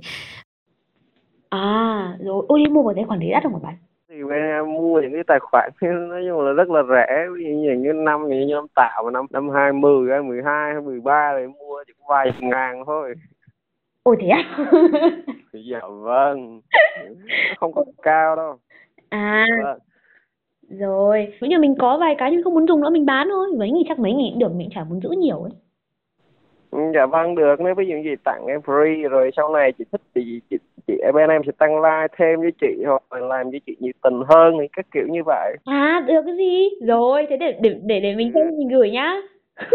À, 1.49 2.17
rồi. 2.19 2.45
Mua 2.69 2.83
một 2.83 2.94
tài 2.95 3.05
khoản 3.05 3.19
đấy 3.19 3.29
đắt 3.31 3.44
không 3.44 3.53
hả 3.53 3.59
bạn? 3.63 3.75
thì 4.09 4.15
em 4.31 4.73
mua 4.73 5.01
những 5.01 5.13
cái 5.13 5.23
tài 5.27 5.39
khoản 5.39 5.71
nói 6.09 6.23
chung 6.29 6.41
là 6.41 6.51
rất 6.51 6.69
là 6.69 6.83
rẻ 6.89 7.27
ví 7.35 7.44
dụ 7.44 7.49
như 7.49 7.73
những 7.79 8.03
năm 8.03 8.27
như 8.27 8.45
năm 8.55 8.65
tạo 8.75 9.03
mà 9.03 9.11
năm 9.11 9.25
năm 9.29 9.49
hai 9.49 9.73
mười 9.73 10.11
hay 10.11 10.21
mười 10.21 10.41
hai 10.45 10.73
hay 10.73 10.81
mười 10.81 10.99
ba 10.99 11.33
thì 11.38 11.47
mua 11.47 11.83
chỉ 11.88 11.94
có 11.99 12.05
vài 12.09 12.31
ngàn 12.41 12.83
thôi 12.85 13.13
Ôi 14.03 14.15
thế 14.19 14.27
à? 14.27 14.44
thì 15.53 15.59
dạ 15.71 15.79
vâng 15.89 16.61
không 17.57 17.73
có 17.73 17.83
cao 18.01 18.35
đâu 18.35 18.55
à, 19.09 19.45
vâng. 19.63 19.79
rồi. 20.69 21.27
Nếu 21.41 21.49
như 21.49 21.59
mình 21.59 21.75
có 21.79 21.97
vài 21.97 22.15
cái 22.17 22.31
nhưng 22.31 22.44
không 22.44 22.53
muốn 22.53 22.67
dùng 22.67 22.81
nữa 22.81 22.89
mình 22.89 23.05
bán 23.05 23.27
thôi. 23.29 23.47
Mấy 23.57 23.71
nghìn 23.71 23.83
chắc 23.88 23.99
mấy 23.99 24.13
nghìn 24.13 24.33
cũng 24.33 24.39
được, 24.39 24.53
mình 24.55 24.69
chả 24.75 24.83
muốn 24.83 25.01
giữ 25.01 25.09
nhiều 25.09 25.41
ấy. 25.41 25.51
Dạ 26.95 27.06
vâng 27.06 27.35
được 27.35 27.56
nếu 27.59 27.75
ví 27.75 27.85
dụ 27.88 27.95
gì 28.03 28.15
tặng 28.25 28.45
em 28.47 28.59
free 28.65 29.07
rồi 29.09 29.31
sau 29.38 29.53
này 29.53 29.71
chị 29.77 29.83
thích 29.91 30.01
thì 30.15 30.39
chị, 30.50 30.57
chị 30.88 30.94
bên 31.13 31.29
em 31.29 31.41
sẽ 31.45 31.51
tăng 31.57 31.75
like 31.81 32.07
thêm 32.18 32.39
với 32.41 32.51
chị 32.62 32.83
hoặc 32.85 33.03
là 33.12 33.19
làm 33.19 33.50
với 33.50 33.62
chị 33.65 33.75
nhiệt 33.79 33.95
tình 34.03 34.21
hơn 34.29 34.53
thì 34.62 34.68
các 34.74 34.85
kiểu 34.94 35.07
như 35.09 35.19
vậy 35.25 35.56
À, 35.65 36.03
được 36.07 36.21
cái 36.25 36.35
gì? 36.38 36.69
Rồi, 36.88 37.25
thế 37.29 37.38
để 37.38 37.59
để 37.62 37.79
để 37.83 38.00
để 38.00 38.15
mình 38.15 38.31
xem 38.33 38.44
mình 38.57 38.68
gửi 38.69 38.89
nhá. 38.91 39.15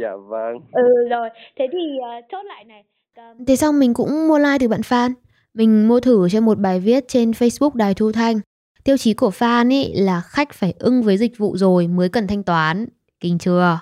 dạ 0.00 0.16
vâng 0.28 0.58
ừ 0.72 1.08
rồi, 1.10 1.28
thế 1.58 1.66
thì 1.72 1.98
ờ, 2.02 2.08
chốt 2.32 2.42
lại 2.42 2.64
này. 2.64 2.84
Cầm- 3.16 3.44
Thế 3.46 3.56
xong 3.56 3.78
mình 3.78 3.94
cũng 3.94 4.28
mua 4.28 4.38
like 4.38 4.56
từ 4.60 4.68
bạn 4.68 4.80
fan. 4.80 5.10
Mình 5.54 5.88
mua 5.88 6.00
thử 6.00 6.28
cho 6.28 6.40
một 6.40 6.58
bài 6.58 6.80
viết 6.80 7.04
trên 7.08 7.30
Facebook 7.30 7.70
Đài 7.74 7.94
Thu 7.94 8.12
Thanh. 8.12 8.36
Tiêu 8.84 8.96
chí 8.96 9.14
của 9.14 9.28
fan 9.30 9.70
ý 9.70 9.92
là 9.94 10.20
khách 10.24 10.52
phải 10.54 10.74
ưng 10.78 11.02
với 11.02 11.16
dịch 11.16 11.38
vụ 11.38 11.56
rồi 11.56 11.86
mới 11.86 12.08
cần 12.08 12.26
thanh 12.26 12.42
toán. 12.42 12.86
Kinh 13.20 13.38
chưa? 13.38 13.78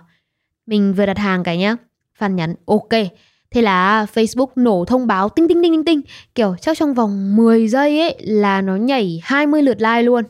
Mình 0.66 0.94
vừa 0.96 1.06
đặt 1.06 1.18
hàng 1.18 1.42
cái 1.44 1.58
nhá. 1.58 1.76
Phan 2.18 2.36
nhắn 2.36 2.54
ok. 2.66 2.88
Thế 3.50 3.62
là 3.62 4.06
Facebook 4.14 4.46
nổ 4.56 4.84
thông 4.84 5.06
báo 5.06 5.28
tinh 5.28 5.48
tinh 5.48 5.62
tinh 5.62 5.72
tinh 5.72 5.84
tinh. 5.84 6.00
Kiểu 6.34 6.56
chắc 6.60 6.78
trong 6.78 6.94
vòng 6.94 7.36
10 7.36 7.68
giây 7.68 8.00
ấy 8.00 8.16
là 8.20 8.60
nó 8.60 8.76
nhảy 8.76 9.20
20 9.24 9.62
lượt 9.62 9.80
like 9.80 10.02
luôn. 10.02 10.24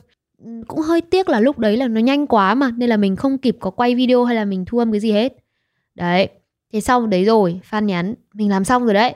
Cũng 0.67 0.79
hơi 0.79 1.01
tiếc 1.01 1.29
là 1.29 1.39
lúc 1.39 1.59
đấy 1.59 1.77
là 1.77 1.87
nó 1.87 2.01
nhanh 2.01 2.27
quá 2.27 2.55
mà 2.55 2.71
Nên 2.77 2.89
là 2.89 2.97
mình 2.97 3.15
không 3.15 3.37
kịp 3.37 3.57
có 3.59 3.69
quay 3.69 3.95
video 3.95 4.23
hay 4.23 4.35
là 4.35 4.45
mình 4.45 4.65
thu 4.65 4.77
âm 4.77 4.91
cái 4.91 4.99
gì 4.99 5.11
hết 5.11 5.33
Đấy 5.95 6.29
Thế 6.73 6.81
xong 6.81 7.09
đấy 7.09 7.25
rồi, 7.25 7.59
phan 7.63 7.85
nhắn, 7.85 8.13
mình 8.33 8.49
làm 8.49 8.63
xong 8.63 8.85
rồi 8.85 8.93
đấy. 8.93 9.15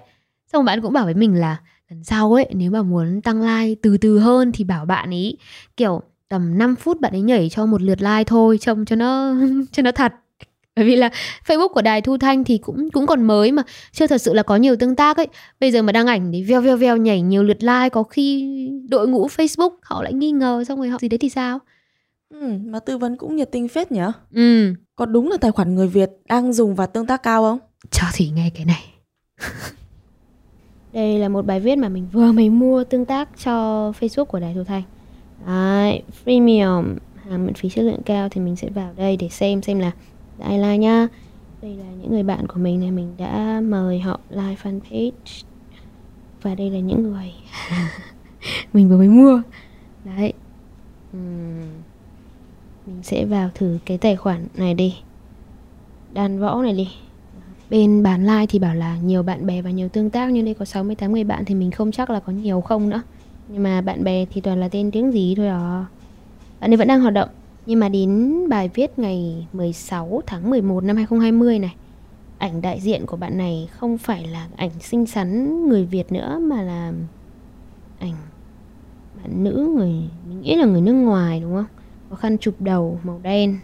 Xong 0.53 0.65
bạn 0.65 0.81
cũng 0.81 0.93
bảo 0.93 1.05
với 1.05 1.13
mình 1.13 1.35
là 1.35 1.57
lần 1.89 2.03
sau 2.03 2.33
ấy, 2.33 2.47
nếu 2.53 2.71
mà 2.71 2.81
muốn 2.81 3.21
tăng 3.21 3.41
like 3.41 3.79
từ 3.81 3.97
từ 3.97 4.19
hơn 4.19 4.51
thì 4.51 4.63
bảo 4.63 4.85
bạn 4.85 5.09
ấy 5.09 5.37
kiểu 5.77 6.01
tầm 6.29 6.57
5 6.57 6.75
phút 6.75 6.99
bạn 7.01 7.11
ấy 7.11 7.21
nhảy 7.21 7.49
cho 7.49 7.65
một 7.65 7.81
lượt 7.81 8.01
like 8.01 8.23
thôi, 8.23 8.57
trông 8.57 8.85
cho 8.85 8.95
nó 8.95 9.33
cho 9.71 9.83
nó 9.83 9.91
thật. 9.91 10.13
Bởi 10.79 10.85
vì 10.87 10.95
là 10.95 11.09
Facebook 11.47 11.67
của 11.69 11.81
Đài 11.81 12.01
Thu 12.01 12.17
Thanh 12.17 12.43
thì 12.43 12.57
cũng 12.57 12.89
cũng 12.91 13.07
còn 13.07 13.23
mới 13.23 13.51
mà 13.51 13.63
chưa 13.91 14.07
thật 14.07 14.17
sự 14.17 14.33
là 14.33 14.43
có 14.43 14.55
nhiều 14.55 14.75
tương 14.75 14.95
tác 14.95 15.17
ấy. 15.17 15.27
Bây 15.59 15.71
giờ 15.71 15.81
mà 15.81 15.91
đăng 15.91 16.07
ảnh 16.07 16.31
thì 16.31 16.43
veo 16.43 16.61
veo 16.61 16.77
veo 16.77 16.97
nhảy 16.97 17.21
nhiều 17.21 17.43
lượt 17.43 17.63
like 17.63 17.89
có 17.89 18.03
khi 18.03 18.45
đội 18.89 19.07
ngũ 19.07 19.27
Facebook 19.27 19.69
họ 19.81 20.03
lại 20.03 20.13
nghi 20.13 20.31
ngờ 20.31 20.63
xong 20.67 20.77
rồi 20.79 20.89
họ 20.89 20.97
gì 21.01 21.09
đấy 21.09 21.17
thì 21.17 21.29
sao? 21.29 21.59
Ừ, 22.29 22.51
mà 22.65 22.79
tư 22.79 22.97
vấn 22.97 23.15
cũng 23.17 23.35
nhiệt 23.35 23.51
tình 23.51 23.67
phết 23.67 23.91
nhỉ? 23.91 24.01
Ừ, 24.33 24.73
Có 24.95 25.05
đúng 25.05 25.29
là 25.31 25.37
tài 25.41 25.51
khoản 25.51 25.75
người 25.75 25.87
Việt 25.87 26.09
đang 26.27 26.53
dùng 26.53 26.75
và 26.75 26.85
tương 26.85 27.05
tác 27.05 27.23
cao 27.23 27.43
không? 27.43 27.59
cho 27.91 28.07
thì 28.13 28.29
nghe 28.35 28.49
cái 28.55 28.65
này. 28.65 28.83
Đây 30.93 31.19
là 31.19 31.29
một 31.29 31.45
bài 31.45 31.59
viết 31.59 31.75
mà 31.77 31.89
mình 31.89 32.07
vừa 32.11 32.31
mới 32.31 32.49
mua 32.49 32.83
tương 32.83 33.05
tác 33.05 33.29
cho 33.43 33.91
Facebook 33.99 34.25
của 34.25 34.39
Đài 34.39 34.53
Thu 34.53 34.63
Thanh. 34.63 34.83
Đấy, 35.47 36.03
premium, 36.23 36.95
hàng 37.29 37.45
miễn 37.45 37.53
phí 37.53 37.69
chất 37.69 37.81
lượng 37.81 38.01
cao 38.05 38.29
thì 38.29 38.41
mình 38.41 38.55
sẽ 38.55 38.69
vào 38.69 38.93
đây 38.97 39.17
để 39.17 39.29
xem 39.29 39.61
xem 39.61 39.79
là 39.79 39.91
đã 40.39 40.45
ai 40.45 40.59
like. 40.59 41.07
Đây 41.61 41.75
là 41.75 41.85
những 42.01 42.11
người 42.11 42.23
bạn 42.23 42.47
của 42.47 42.59
mình 42.59 42.79
này, 42.79 42.91
mình 42.91 43.13
đã 43.17 43.61
mời 43.63 43.99
họ 43.99 44.19
like 44.29 44.55
fanpage. 44.63 45.43
Và 46.41 46.55
đây 46.55 46.69
là 46.69 46.79
những 46.79 47.03
người 47.03 47.33
mình 48.73 48.89
vừa 48.89 48.97
mới 48.97 49.07
mua. 49.07 49.41
Đấy. 50.03 50.33
uhm. 51.17 51.61
Mình 52.85 53.03
sẽ 53.03 53.25
vào 53.25 53.49
thử 53.55 53.77
cái 53.85 53.97
tài 53.97 54.15
khoản 54.15 54.47
này 54.55 54.73
đi. 54.73 54.95
Đàn 56.13 56.39
võ 56.39 56.61
này 56.61 56.73
đi. 56.73 56.87
Bên 57.69 58.03
bán 58.03 58.25
like 58.25 58.45
thì 58.49 58.59
bảo 58.59 58.75
là 58.75 58.97
nhiều 58.97 59.23
bạn 59.23 59.45
bè 59.45 59.61
và 59.61 59.69
nhiều 59.69 59.89
tương 59.89 60.09
tác 60.09 60.31
Nhưng 60.31 60.45
đây 60.45 60.53
có 60.53 60.65
68 60.65 61.11
người 61.11 61.23
bạn 61.23 61.45
thì 61.45 61.55
mình 61.55 61.71
không 61.71 61.91
chắc 61.91 62.09
là 62.09 62.19
có 62.19 62.33
nhiều 62.33 62.61
không 62.61 62.89
nữa 62.89 63.01
Nhưng 63.47 63.63
mà 63.63 63.81
bạn 63.81 64.03
bè 64.03 64.25
thì 64.25 64.41
toàn 64.41 64.59
là 64.59 64.69
tên 64.69 64.91
tiếng 64.91 65.11
gì 65.11 65.33
thôi 65.37 65.47
à 65.47 65.85
Bạn 66.59 66.71
ấy 66.71 66.77
vẫn 66.77 66.87
đang 66.87 67.01
hoạt 67.01 67.13
động 67.13 67.29
nhưng 67.65 67.79
mà 67.79 67.89
đến 67.89 68.43
bài 68.49 68.69
viết 68.73 68.99
ngày 68.99 69.47
16 69.53 70.21
tháng 70.25 70.49
11 70.49 70.83
năm 70.83 70.95
2020 70.95 71.59
này, 71.59 71.75
Ảnh 72.37 72.61
đại 72.61 72.79
diện 72.79 73.05
của 73.05 73.17
bạn 73.17 73.37
này 73.37 73.69
không 73.71 73.97
phải 73.97 74.27
là 74.27 74.47
ảnh 74.55 74.71
xinh 74.79 75.05
xắn 75.05 75.59
người 75.69 75.85
Việt 75.85 76.11
nữa, 76.11 76.39
Mà 76.41 76.61
là 76.61 76.93
ảnh, 77.99 78.15
bạn 79.21 79.43
nữ 79.43 79.73
người, 79.75 79.93
Mình 80.29 80.41
nghĩ 80.41 80.55
là 80.55 80.65
người 80.65 80.81
nước 80.81 80.93
ngoài, 80.93 81.39
đúng 81.39 81.55
không? 81.55 81.65
Có 82.09 82.15
khăn 82.15 82.37
chụp 82.37 82.55
đầu, 82.59 82.99
màu 83.03 83.19
đen. 83.23 83.59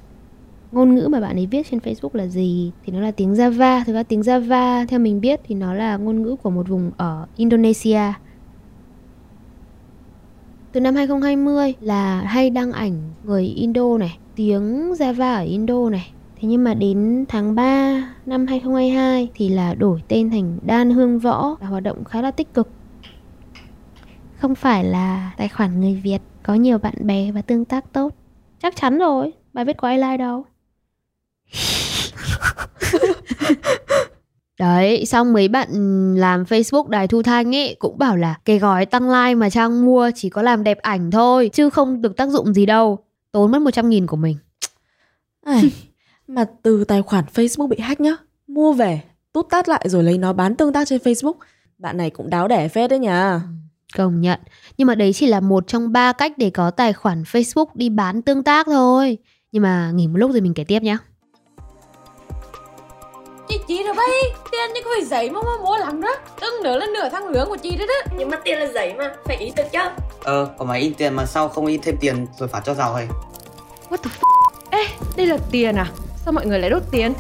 Ngôn 0.72 0.96
ngữ 0.96 1.08
mà 1.08 1.20
bạn 1.20 1.36
ấy 1.36 1.46
viết 1.46 1.68
trên 1.72 1.80
Facebook 1.80 2.10
là 2.14 2.28
gì? 2.28 2.72
Thì 2.86 2.94
nó 2.94 3.00
là 3.00 3.12
tiếng 3.12 3.34
Java. 3.34 3.84
Thực 3.86 3.94
ra 3.94 4.04
tiếng 4.04 4.22
Java 4.22 4.86
theo 4.88 5.00
mình 5.00 5.22
biết 5.22 5.40
thì 5.44 5.56
nó 5.56 5.74
là 5.74 5.98
ngôn 5.98 6.22
ngữ 6.22 6.36
của 6.44 6.50
một 6.50 6.68
vùng 6.68 6.92
ở 6.98 7.25
Indonesia 7.36 8.14
từ 10.75 10.82
năm 10.82 10.96
2020 10.96 11.74
là 11.82 12.22
hay 12.22 12.50
đăng 12.50 12.72
ảnh 12.72 13.13
người 13.24 13.44
Indo 13.44 13.98
này, 14.00 14.17
tiếng 14.36 14.94
Java 14.94 15.36
ở 15.36 15.44
Indo 15.44 15.89
này. 15.89 16.12
Thế 16.36 16.48
nhưng 16.48 16.63
mà 16.63 16.74
đến 16.74 17.25
tháng 17.27 17.55
3 17.55 18.13
năm 18.25 18.48
2022 18.48 19.29
thì 19.36 19.50
là 19.50 19.74
đổi 19.74 20.03
tên 20.08 20.29
thành 20.29 20.60
Đan 20.65 20.89
Hương 20.89 21.20
Võ 21.20 21.55
và 21.60 21.67
hoạt 21.67 21.84
động 21.84 22.03
khá 22.03 22.22
là 22.22 22.32
tích 22.32 22.53
cực. 22.53 22.70
Không 24.38 24.55
phải 24.55 24.84
là 24.84 25.32
tài 25.38 25.48
khoản 25.48 25.82
người 25.82 26.01
Việt, 26.03 26.22
có 26.44 26.53
nhiều 26.53 26.77
bạn 26.77 26.96
bè 27.00 27.32
và 27.32 27.41
tương 27.41 27.65
tác 27.65 27.94
tốt. 27.94 28.13
Chắc 28.62 28.75
chắn 28.75 29.00
rồi, 29.00 29.34
bài 29.53 29.65
viết 29.65 29.77
có 29.77 29.88
ai 29.88 29.98
like 29.98 30.17
đâu? 30.17 30.46
Đấy, 34.60 35.06
xong 35.06 35.34
mấy 35.34 35.48
bạn 35.48 35.70
làm 36.16 36.44
Facebook 36.44 36.88
Đài 36.88 37.08
Thu 37.08 37.22
Thanh 37.22 37.56
ấy 37.56 37.76
cũng 37.80 37.98
bảo 37.98 38.18
là 38.18 38.36
cái 38.46 38.60
gói 38.60 38.86
tăng 38.86 39.10
like 39.10 39.36
mà 39.36 39.50
Trang 39.50 39.86
mua 39.86 40.12
chỉ 40.16 40.30
có 40.30 40.42
làm 40.42 40.64
đẹp 40.64 40.78
ảnh 40.82 41.12
thôi 41.12 41.50
chứ 41.54 41.70
không 41.70 42.02
được 42.02 42.18
tác 42.18 42.30
dụng 42.30 42.54
gì 42.54 42.66
đâu. 42.66 43.00
Tốn 43.32 43.52
mất 43.52 43.62
100 43.62 43.90
nghìn 43.90 44.08
của 44.08 44.18
mình. 44.18 44.38
Ai, 45.46 45.72
mà 46.28 46.46
từ 46.64 46.84
tài 46.84 47.02
khoản 47.02 47.26
Facebook 47.34 47.68
bị 47.68 47.78
hack 47.80 48.02
nhá, 48.02 48.16
mua 48.48 48.74
về, 48.74 49.02
tút 49.34 49.50
tát 49.50 49.70
lại 49.70 49.86
rồi 49.90 50.04
lấy 50.04 50.18
nó 50.18 50.34
bán 50.34 50.56
tương 50.56 50.74
tác 50.74 50.88
trên 50.88 51.02
Facebook. 51.02 51.36
Bạn 51.78 51.98
này 51.98 52.10
cũng 52.10 52.30
đáo 52.30 52.48
đẻ 52.48 52.68
phết 52.68 52.90
đấy 52.90 53.00
nhỉ. 53.00 53.10
Công 53.98 54.22
nhận. 54.22 54.40
Nhưng 54.78 54.88
mà 54.88 54.96
đấy 54.96 55.14
chỉ 55.14 55.28
là 55.28 55.40
một 55.40 55.68
trong 55.68 55.92
ba 55.92 56.12
cách 56.12 56.38
để 56.38 56.50
có 56.50 56.72
tài 56.72 56.94
khoản 56.94 57.24
Facebook 57.24 57.66
đi 57.74 57.90
bán 57.90 58.22
tương 58.22 58.44
tác 58.44 58.66
thôi. 58.66 59.18
Nhưng 59.52 59.64
mà 59.64 59.92
nghỉ 59.92 60.08
một 60.08 60.18
lúc 60.18 60.32
rồi 60.32 60.42
mình 60.42 60.54
kể 60.54 60.64
tiếp 60.64 60.84
nhé. 60.84 60.98
Chị 63.75 63.84
rồi 63.84 63.94
bay 63.94 64.34
Tiền 64.51 64.74
như 64.74 64.82
có 64.86 64.89
phải 64.96 65.05
giấy 65.05 65.29
mà 65.29 65.39
mà 65.41 65.63
mua 65.63 65.77
lắm 65.77 66.01
đó 66.01 66.15
Đừng 66.41 66.63
nữa 66.63 66.77
là 66.77 66.86
nửa 66.86 67.10
tháng 67.12 67.27
lương 67.27 67.50
của 67.50 67.55
chị 67.55 67.77
đấy 67.77 67.88
đó 67.88 68.15
Nhưng 68.17 68.29
mà 68.29 68.38
tiền 68.44 68.60
là 68.60 68.65
giấy 68.65 68.94
mà 68.98 69.13
Phải 69.25 69.38
ý 69.38 69.51
được 69.55 69.63
chứ 69.72 69.79
Ờ, 70.24 70.50
có 70.58 70.65
máy 70.65 70.82
in 70.82 70.94
tiền 70.94 71.13
mà 71.13 71.25
sao 71.25 71.50
không 71.50 71.65
in 71.65 71.82
thêm 71.82 71.98
tiền 72.00 72.27
rồi 72.38 72.50
phạt 72.50 72.62
cho 72.65 72.74
giàu 72.74 72.94
hay? 72.94 73.08
What 73.89 73.98
the 73.98 74.10
f... 74.20 74.24
Ê, 74.70 74.88
đây 75.17 75.27
là 75.27 75.38
tiền 75.51 75.75
à? 75.75 75.88
Sao 76.25 76.34
mọi 76.34 76.46
người 76.46 76.60
lại 76.60 76.70
đốt 76.70 76.82
tiền? 76.91 77.13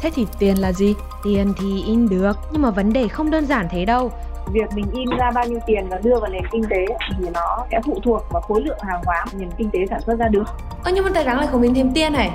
Thế 0.00 0.10
thì 0.14 0.26
tiền 0.38 0.56
là 0.56 0.72
gì? 0.72 0.94
Tiền 1.24 1.52
thì 1.60 1.82
in 1.86 2.08
được 2.08 2.32
Nhưng 2.52 2.62
mà 2.62 2.70
vấn 2.70 2.92
đề 2.92 3.08
không 3.08 3.30
đơn 3.30 3.46
giản 3.46 3.68
thế 3.70 3.84
đâu 3.84 4.12
việc 4.52 4.72
mình 4.74 4.86
in 4.92 5.08
ra 5.18 5.30
bao 5.30 5.44
nhiêu 5.48 5.58
tiền 5.66 5.86
và 5.90 5.98
đưa 6.02 6.16
vào 6.20 6.30
nền 6.30 6.42
kinh 6.52 6.64
tế 6.70 6.86
thì 7.18 7.24
nó 7.34 7.66
sẽ 7.70 7.80
phụ 7.84 8.00
thuộc 8.04 8.22
vào 8.30 8.42
khối 8.42 8.60
lượng 8.60 8.78
hàng 8.80 9.00
hóa 9.04 9.24
mà 9.26 9.32
nền 9.38 9.50
kinh 9.58 9.70
tế 9.70 9.78
sản 9.90 10.00
xuất 10.06 10.18
ra 10.18 10.28
được. 10.28 10.44
Ơ 10.84 10.92
nhưng 10.94 11.04
mà 11.04 11.10
tại 11.14 11.24
sao 11.24 11.36
lại 11.36 11.46
không 11.52 11.62
in 11.62 11.74
thêm 11.74 11.92
tiền 11.94 12.12
này? 12.12 12.30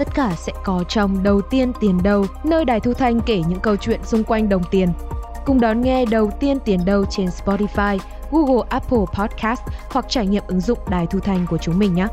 Tất 0.00 0.14
cả 0.14 0.34
sẽ 0.36 0.52
có 0.64 0.84
trong 0.88 1.22
Đầu 1.22 1.40
tiên 1.40 1.72
tiền 1.80 1.98
đầu 2.02 2.26
nơi 2.44 2.64
Đài 2.64 2.80
Thu 2.80 2.92
Thanh 2.92 3.20
kể 3.26 3.42
những 3.48 3.60
câu 3.60 3.76
chuyện 3.76 4.00
xung 4.04 4.24
quanh 4.24 4.48
đồng 4.48 4.62
tiền. 4.70 4.88
Cùng 5.46 5.60
đón 5.60 5.80
nghe 5.80 6.04
Đầu 6.06 6.30
tiên 6.40 6.58
tiền 6.64 6.80
đầu 6.86 7.04
trên 7.10 7.26
Spotify, 7.26 7.98
Google 8.30 8.62
Apple 8.68 8.98
Podcast 8.98 9.60
hoặc 9.90 10.06
trải 10.08 10.26
nghiệm 10.26 10.42
ứng 10.48 10.60
dụng 10.60 10.78
Đài 10.90 11.06
Thu 11.06 11.20
Thanh 11.20 11.46
của 11.50 11.58
chúng 11.58 11.78
mình 11.78 11.94
nhé. 11.94 12.06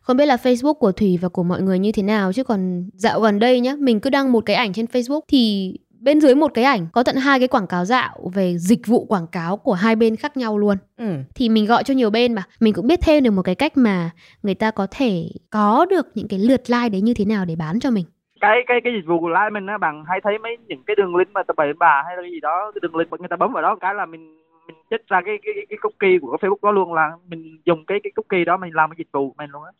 Không 0.00 0.16
biết 0.16 0.26
là 0.26 0.36
Facebook 0.36 0.74
của 0.74 0.92
Thủy 0.92 1.18
và 1.22 1.28
của 1.28 1.42
mọi 1.42 1.62
người 1.62 1.78
như 1.78 1.92
thế 1.92 2.02
nào 2.02 2.32
chứ 2.32 2.44
còn 2.44 2.90
dạo 2.94 3.20
gần 3.20 3.38
đây 3.38 3.60
nhá, 3.60 3.74
mình 3.78 4.00
cứ 4.00 4.10
đăng 4.10 4.32
một 4.32 4.46
cái 4.46 4.56
ảnh 4.56 4.72
trên 4.72 4.86
Facebook 4.86 5.20
thì 5.28 5.74
bên 6.04 6.20
dưới 6.20 6.34
một 6.34 6.54
cái 6.54 6.64
ảnh 6.64 6.86
có 6.92 7.02
tận 7.02 7.16
hai 7.16 7.38
cái 7.38 7.48
quảng 7.48 7.66
cáo 7.66 7.84
dạo 7.84 8.30
về 8.34 8.58
dịch 8.58 8.86
vụ 8.86 9.04
quảng 9.04 9.26
cáo 9.26 9.56
của 9.56 9.72
hai 9.72 9.96
bên 9.96 10.16
khác 10.16 10.36
nhau 10.36 10.58
luôn. 10.58 10.76
Ừ. 10.96 11.14
Thì 11.34 11.48
mình 11.48 11.66
gọi 11.66 11.84
cho 11.84 11.94
nhiều 11.94 12.10
bên 12.10 12.34
mà. 12.34 12.42
Mình 12.60 12.74
cũng 12.74 12.86
biết 12.86 13.00
thêm 13.02 13.24
được 13.24 13.30
một 13.30 13.42
cái 13.42 13.54
cách 13.54 13.76
mà 13.76 14.10
người 14.42 14.54
ta 14.54 14.70
có 14.70 14.86
thể 14.90 15.28
có 15.50 15.86
được 15.90 16.06
những 16.14 16.28
cái 16.28 16.38
lượt 16.38 16.62
like 16.66 16.88
đấy 16.88 17.00
như 17.00 17.14
thế 17.14 17.24
nào 17.24 17.44
để 17.44 17.56
bán 17.56 17.80
cho 17.80 17.90
mình. 17.90 18.04
Cái 18.40 18.56
cái 18.66 18.80
cái 18.84 18.92
dịch 18.96 19.06
vụ 19.08 19.20
của 19.20 19.28
like 19.28 19.50
mình 19.52 19.66
á 19.66 19.78
bạn 19.78 20.04
hay 20.08 20.20
thấy 20.24 20.38
mấy 20.38 20.56
những 20.68 20.82
cái 20.86 20.96
đường 20.96 21.16
link 21.16 21.30
mà 21.32 21.42
tờ 21.42 21.54
bậy 21.56 21.72
bà 21.78 22.02
hay 22.06 22.16
là 22.16 22.22
cái 22.22 22.30
gì 22.30 22.40
đó 22.40 22.72
cái 22.74 22.80
đường 22.82 22.96
link 22.96 23.10
mà 23.10 23.16
người 23.20 23.28
ta 23.28 23.36
bấm 23.36 23.52
vào 23.52 23.62
đó 23.62 23.76
cái 23.80 23.94
là 23.94 24.06
mình 24.06 24.40
mình 24.66 24.76
chích 24.90 25.06
ra 25.06 25.20
cái 25.26 25.34
cái 25.42 25.54
cái 25.68 25.78
cookie 25.82 26.18
của 26.20 26.36
Facebook 26.40 26.62
đó 26.62 26.70
luôn 26.70 26.92
là 26.92 27.10
mình 27.28 27.58
dùng 27.64 27.84
cái 27.86 27.98
cái 28.02 28.10
cookie 28.16 28.44
đó 28.44 28.56
mình 28.56 28.74
làm 28.74 28.90
cái 28.90 28.96
dịch 28.98 29.08
vụ 29.12 29.34
mình 29.38 29.50
luôn 29.50 29.62
á. 29.64 29.72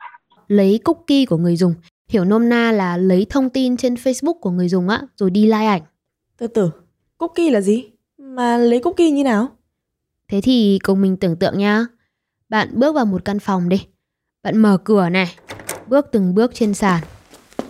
Lấy 0.49 0.81
cookie 0.85 1.27
của 1.29 1.37
người 1.37 1.57
dùng. 1.57 1.75
Hiểu 2.09 2.25
nôm 2.25 2.49
na 2.49 2.73
là 2.73 2.97
lấy 2.97 3.27
thông 3.31 3.51
tin 3.51 3.77
trên 3.77 3.95
Facebook 3.95 4.39
của 4.41 4.51
người 4.51 4.69
dùng 4.69 4.89
á 4.89 5.01
rồi 5.17 5.31
đi 5.31 5.45
like 5.45 5.67
ảnh 5.67 5.83
từ 6.37 6.47
từ 6.47 6.71
cookie 7.19 7.51
là 7.51 7.61
gì? 7.61 7.85
Mà 8.19 8.57
lấy 8.57 8.81
cookie 8.81 9.11
như 9.11 9.25
nào? 9.25 9.49
Thế 10.29 10.41
thì 10.41 10.79
cùng 10.83 11.01
mình 11.01 11.17
tưởng 11.17 11.37
tượng 11.37 11.59
nha 11.59 11.87
bạn 12.49 12.69
bước 12.73 12.95
vào 12.95 13.05
một 13.05 13.25
căn 13.25 13.39
phòng 13.39 13.69
đi. 13.69 13.87
Bạn 14.43 14.57
mở 14.57 14.79
cửa 14.85 15.09
này. 15.09 15.35
Bước 15.87 16.07
từng 16.13 16.35
bước 16.35 16.55
trên 16.55 16.75
sàn. 16.75 17.03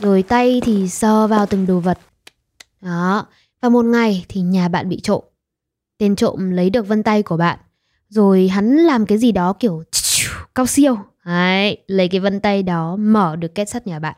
Rồi 0.01 0.23
tay 0.23 0.61
thì 0.65 0.89
sờ 0.89 1.27
vào 1.27 1.47
từng 1.47 1.67
đồ 1.67 1.81
vật. 1.81 1.99
Đó. 2.81 3.27
Và 3.61 3.69
một 3.69 3.85
ngày 3.85 4.25
thì 4.29 4.41
nhà 4.41 4.69
bạn 4.69 4.89
bị 4.89 5.01
trộm. 5.01 5.25
Tên 5.99 6.17
trộm 6.17 6.51
lấy 6.51 6.71
được 6.71 6.89
vân 6.89 7.03
tay 7.03 7.23
của 7.23 7.37
bạn. 7.37 7.59
Rồi 8.09 8.49
hắn 8.49 8.77
làm 8.77 9.07
cái 9.07 9.19
gì 9.19 9.33
đó 9.33 9.53
kiểu 9.53 9.83
cao 10.55 10.67
siêu. 10.67 10.99
Đấy, 11.25 11.79
lấy 11.87 12.09
cái 12.09 12.21
vân 12.21 12.41
tay 12.41 12.63
đó 12.63 12.97
mở 12.97 13.37
được 13.37 13.55
kết 13.55 13.69
sắt 13.69 13.87
nhà 13.87 13.99
bạn. 13.99 14.17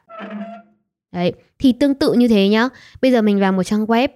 Đấy, 1.12 1.33
thì 1.59 1.73
tương 1.73 1.95
tự 1.95 2.12
như 2.12 2.29
thế 2.29 2.49
nhá. 2.49 2.69
Bây 3.03 3.12
giờ 3.12 3.23
mình 3.23 3.41
vào 3.41 3.53
một 3.53 3.62
trang 3.62 3.87
web. 3.87 4.09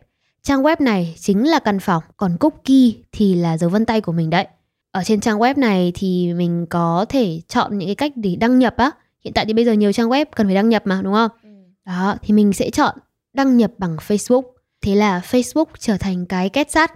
Trang 0.43 0.63
web 0.63 0.77
này 0.79 1.15
chính 1.19 1.49
là 1.49 1.59
căn 1.59 1.81
phòng, 1.81 2.03
còn 2.17 2.37
cookie 2.41 2.93
thì 3.13 3.35
là 3.35 3.59
dấu 3.59 3.71
vân 3.71 3.87
tay 3.87 4.01
của 4.01 4.13
mình 4.13 4.31
đấy. 4.31 4.47
Ở 4.93 5.03
trên 5.05 5.21
trang 5.21 5.39
web 5.39 5.59
này 5.59 5.93
thì 5.95 6.33
mình 6.35 6.67
có 6.71 7.07
thể 7.09 7.41
chọn 7.49 7.79
những 7.79 7.89
cái 7.89 7.95
cách 7.95 8.13
để 8.17 8.37
đăng 8.37 8.59
nhập 8.59 8.75
á. 8.77 8.91
Hiện 9.25 9.35
tại 9.35 9.45
thì 9.45 9.53
bây 9.53 9.65
giờ 9.65 9.73
nhiều 9.73 9.93
trang 9.93 10.09
web 10.09 10.27
cần 10.37 10.47
phải 10.47 10.55
đăng 10.55 10.69
nhập 10.69 10.83
mà 10.87 11.03
đúng 11.03 11.15
không? 11.15 11.31
Ừ. 11.43 11.49
Đó, 11.87 12.15
thì 12.23 12.35
mình 12.35 12.53
sẽ 12.53 12.71
chọn 12.71 12.95
đăng 13.33 13.57
nhập 13.57 13.73
bằng 13.79 13.97
Facebook. 13.97 14.43
Thế 14.83 14.95
là 14.95 15.21
Facebook 15.31 15.65
trở 15.79 15.97
thành 15.97 16.27
cái 16.27 16.49
kết 16.49 16.71
sắt. 16.71 16.93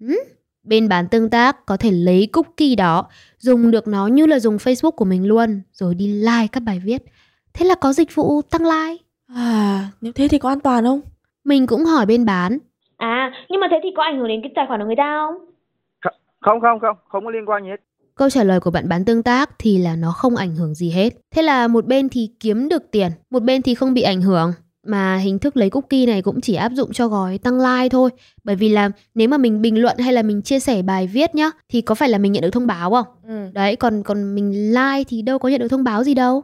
Ừ, 0.00 0.14
Bên 0.62 0.88
bán 0.88 1.08
tương 1.08 1.30
tác 1.30 1.66
có 1.66 1.76
thể 1.76 1.90
lấy 1.90 2.28
cookie 2.32 2.74
đó, 2.74 3.08
dùng 3.38 3.70
được 3.70 3.88
nó 3.88 4.06
như 4.06 4.26
là 4.26 4.38
dùng 4.38 4.56
Facebook 4.56 4.90
của 4.90 5.04
mình 5.04 5.26
luôn, 5.26 5.62
rồi 5.72 5.94
đi 5.94 6.06
like 6.06 6.46
các 6.52 6.60
bài 6.60 6.80
viết. 6.84 7.02
Thế 7.54 7.66
là 7.66 7.74
có 7.74 7.92
dịch 7.92 8.14
vụ 8.14 8.42
tăng 8.42 8.62
like. 8.62 9.02
À, 9.26 9.88
nếu 10.00 10.12
thế 10.12 10.28
thì 10.28 10.38
có 10.38 10.48
an 10.48 10.60
toàn 10.60 10.84
không? 10.84 11.00
Mình 11.44 11.66
cũng 11.66 11.84
hỏi 11.84 12.06
bên 12.06 12.24
bán. 12.24 12.58
À, 12.96 13.32
nhưng 13.48 13.60
mà 13.60 13.66
thế 13.70 13.76
thì 13.82 13.88
có 13.96 14.02
ảnh 14.02 14.18
hưởng 14.18 14.28
đến 14.28 14.40
cái 14.42 14.52
tài 14.54 14.64
khoản 14.68 14.80
của 14.80 14.86
người 14.86 14.96
ta 14.96 15.18
không? 15.18 15.44
Không, 16.40 16.60
không, 16.60 16.80
không, 16.80 16.96
không 17.08 17.24
có 17.24 17.30
liên 17.30 17.48
quan 17.48 17.62
gì 17.62 17.70
hết. 17.70 17.76
Câu 18.14 18.30
trả 18.30 18.44
lời 18.44 18.60
của 18.60 18.70
bạn 18.70 18.88
bán 18.88 19.04
tương 19.04 19.22
tác 19.22 19.50
thì 19.58 19.78
là 19.78 19.96
nó 19.96 20.12
không 20.12 20.36
ảnh 20.36 20.54
hưởng 20.56 20.74
gì 20.74 20.90
hết. 20.90 21.10
Thế 21.34 21.42
là 21.42 21.68
một 21.68 21.86
bên 21.86 22.08
thì 22.08 22.30
kiếm 22.40 22.68
được 22.68 22.90
tiền, 22.90 23.10
một 23.30 23.42
bên 23.42 23.62
thì 23.62 23.74
không 23.74 23.94
bị 23.94 24.02
ảnh 24.02 24.22
hưởng 24.22 24.52
mà 24.86 25.16
hình 25.16 25.38
thức 25.38 25.56
lấy 25.56 25.70
cookie 25.70 26.06
này 26.06 26.22
cũng 26.22 26.40
chỉ 26.40 26.54
áp 26.54 26.72
dụng 26.72 26.92
cho 26.92 27.08
gói 27.08 27.38
tăng 27.38 27.58
like 27.58 27.88
thôi 27.88 28.10
bởi 28.44 28.56
vì 28.56 28.68
là 28.68 28.90
nếu 29.14 29.28
mà 29.28 29.36
mình 29.36 29.62
bình 29.62 29.82
luận 29.82 29.98
hay 29.98 30.12
là 30.12 30.22
mình 30.22 30.42
chia 30.42 30.60
sẻ 30.60 30.82
bài 30.82 31.06
viết 31.06 31.34
nhá 31.34 31.50
thì 31.68 31.80
có 31.80 31.94
phải 31.94 32.08
là 32.08 32.18
mình 32.18 32.32
nhận 32.32 32.42
được 32.42 32.50
thông 32.50 32.66
báo 32.66 32.90
không 32.90 33.06
ừ. 33.26 33.50
đấy 33.52 33.76
còn 33.76 34.02
còn 34.02 34.34
mình 34.34 34.74
like 34.74 35.04
thì 35.08 35.22
đâu 35.22 35.38
có 35.38 35.48
nhận 35.48 35.60
được 35.60 35.68
thông 35.68 35.84
báo 35.84 36.04
gì 36.04 36.14
đâu 36.14 36.42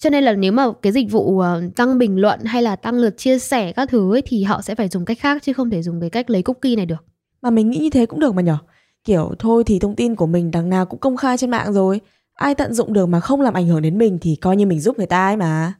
cho 0.00 0.10
nên 0.10 0.24
là 0.24 0.32
nếu 0.32 0.52
mà 0.52 0.66
cái 0.82 0.92
dịch 0.92 1.10
vụ 1.10 1.38
ờ, 1.38 1.62
tăng 1.76 1.98
bình 1.98 2.20
luận 2.20 2.40
hay 2.44 2.62
là 2.62 2.76
tăng 2.76 2.94
lượt 2.94 3.16
chia 3.16 3.38
sẻ 3.38 3.72
các 3.72 3.88
thứ 3.88 4.14
ấy 4.14 4.22
thì 4.26 4.42
họ 4.42 4.62
sẽ 4.62 4.74
phải 4.74 4.88
dùng 4.88 5.04
cách 5.04 5.18
khác 5.20 5.42
chứ 5.42 5.52
không 5.52 5.70
thể 5.70 5.82
dùng 5.82 6.00
cái 6.00 6.10
cách 6.10 6.30
lấy 6.30 6.42
cookie 6.42 6.76
này 6.76 6.86
được 6.86 7.04
mà 7.42 7.50
mình 7.50 7.70
nghĩ 7.70 7.78
như 7.78 7.90
thế 7.90 8.06
cũng 8.06 8.20
được 8.20 8.34
mà 8.34 8.42
nhở 8.42 8.56
kiểu 9.04 9.34
thôi 9.38 9.64
thì 9.66 9.78
thông 9.78 9.96
tin 9.96 10.14
của 10.14 10.26
mình 10.26 10.50
đằng 10.50 10.68
nào 10.68 10.86
cũng 10.86 11.00
công 11.00 11.16
khai 11.16 11.38
trên 11.38 11.50
mạng 11.50 11.72
rồi 11.72 12.00
ai 12.34 12.54
tận 12.54 12.74
dụng 12.74 12.92
được 12.92 13.06
mà 13.06 13.20
không 13.20 13.40
làm 13.40 13.54
ảnh 13.54 13.66
hưởng 13.66 13.82
đến 13.82 13.98
mình 13.98 14.18
thì 14.22 14.36
coi 14.40 14.56
như 14.56 14.66
mình 14.66 14.80
giúp 14.80 14.98
người 14.98 15.06
ta 15.06 15.26
ấy 15.26 15.36
mà 15.36 15.72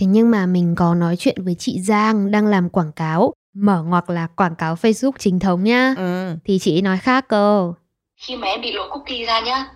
Thế 0.00 0.06
nhưng 0.06 0.30
mà 0.30 0.46
mình 0.46 0.74
có 0.78 0.94
nói 0.94 1.16
chuyện 1.18 1.44
với 1.44 1.56
chị 1.58 1.80
Giang 1.80 2.30
đang 2.30 2.46
làm 2.46 2.68
quảng 2.68 2.92
cáo, 2.92 3.34
mở 3.54 3.82
ngoặc 3.82 4.10
là 4.10 4.26
quảng 4.36 4.54
cáo 4.56 4.74
Facebook 4.74 5.12
chính 5.18 5.40
thống 5.40 5.64
nhá. 5.64 5.94
Ừ. 5.96 6.36
Thì 6.44 6.58
chị 6.58 6.80
nói 6.80 6.98
khác 6.98 7.28
cơ. 7.28 7.72
Khi 8.16 8.36
mà 8.36 8.46
em 8.46 8.60
bị 8.60 8.72
lộ 8.72 8.88
cookie 8.90 9.26
ra 9.26 9.40
nhá, 9.40 9.66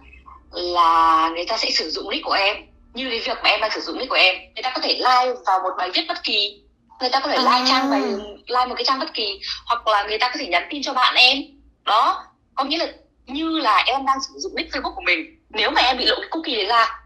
là 0.52 1.30
người 1.34 1.44
ta 1.48 1.56
sẽ 1.58 1.70
sử 1.70 1.90
dụng 1.90 2.10
nick 2.10 2.24
của 2.24 2.32
em. 2.32 2.56
Như 2.94 3.10
cái 3.10 3.20
việc 3.26 3.38
mà 3.42 3.50
em 3.50 3.60
đang 3.60 3.70
sử 3.74 3.80
dụng 3.80 3.98
nick 3.98 4.08
của 4.08 4.16
em, 4.16 4.34
người 4.54 4.62
ta 4.62 4.72
có 4.74 4.80
thể 4.80 4.94
like 4.94 5.40
vào 5.46 5.60
một 5.62 5.70
bài 5.78 5.90
viết 5.94 6.04
bất 6.08 6.22
kỳ, 6.22 6.62
người 7.00 7.10
ta 7.12 7.20
có 7.20 7.28
thể 7.28 7.34
à. 7.34 7.42
like 7.42 7.70
trang 7.70 7.90
bài 7.90 8.00
like 8.46 8.66
một 8.68 8.74
cái 8.74 8.84
trang 8.84 8.98
bất 8.98 9.14
kỳ, 9.14 9.40
hoặc 9.66 9.86
là 9.86 10.04
người 10.08 10.18
ta 10.18 10.30
có 10.32 10.36
thể 10.38 10.46
nhắn 10.46 10.62
tin 10.70 10.82
cho 10.82 10.94
bạn 10.94 11.14
em. 11.14 11.38
Đó, 11.84 12.24
có 12.54 12.64
nghĩa 12.64 12.78
là 12.78 12.86
như 13.26 13.58
là 13.58 13.84
em 13.86 14.06
đang 14.06 14.18
sử 14.20 14.38
dụng 14.38 14.54
nick 14.56 14.74
Facebook 14.74 14.94
của 14.94 15.02
mình. 15.06 15.38
Nếu 15.50 15.70
mà 15.70 15.80
em 15.80 15.98
bị 15.98 16.04
lộ 16.04 16.16
cái 16.20 16.28
cookie 16.30 16.56
đấy 16.56 16.66
ra. 16.66 17.00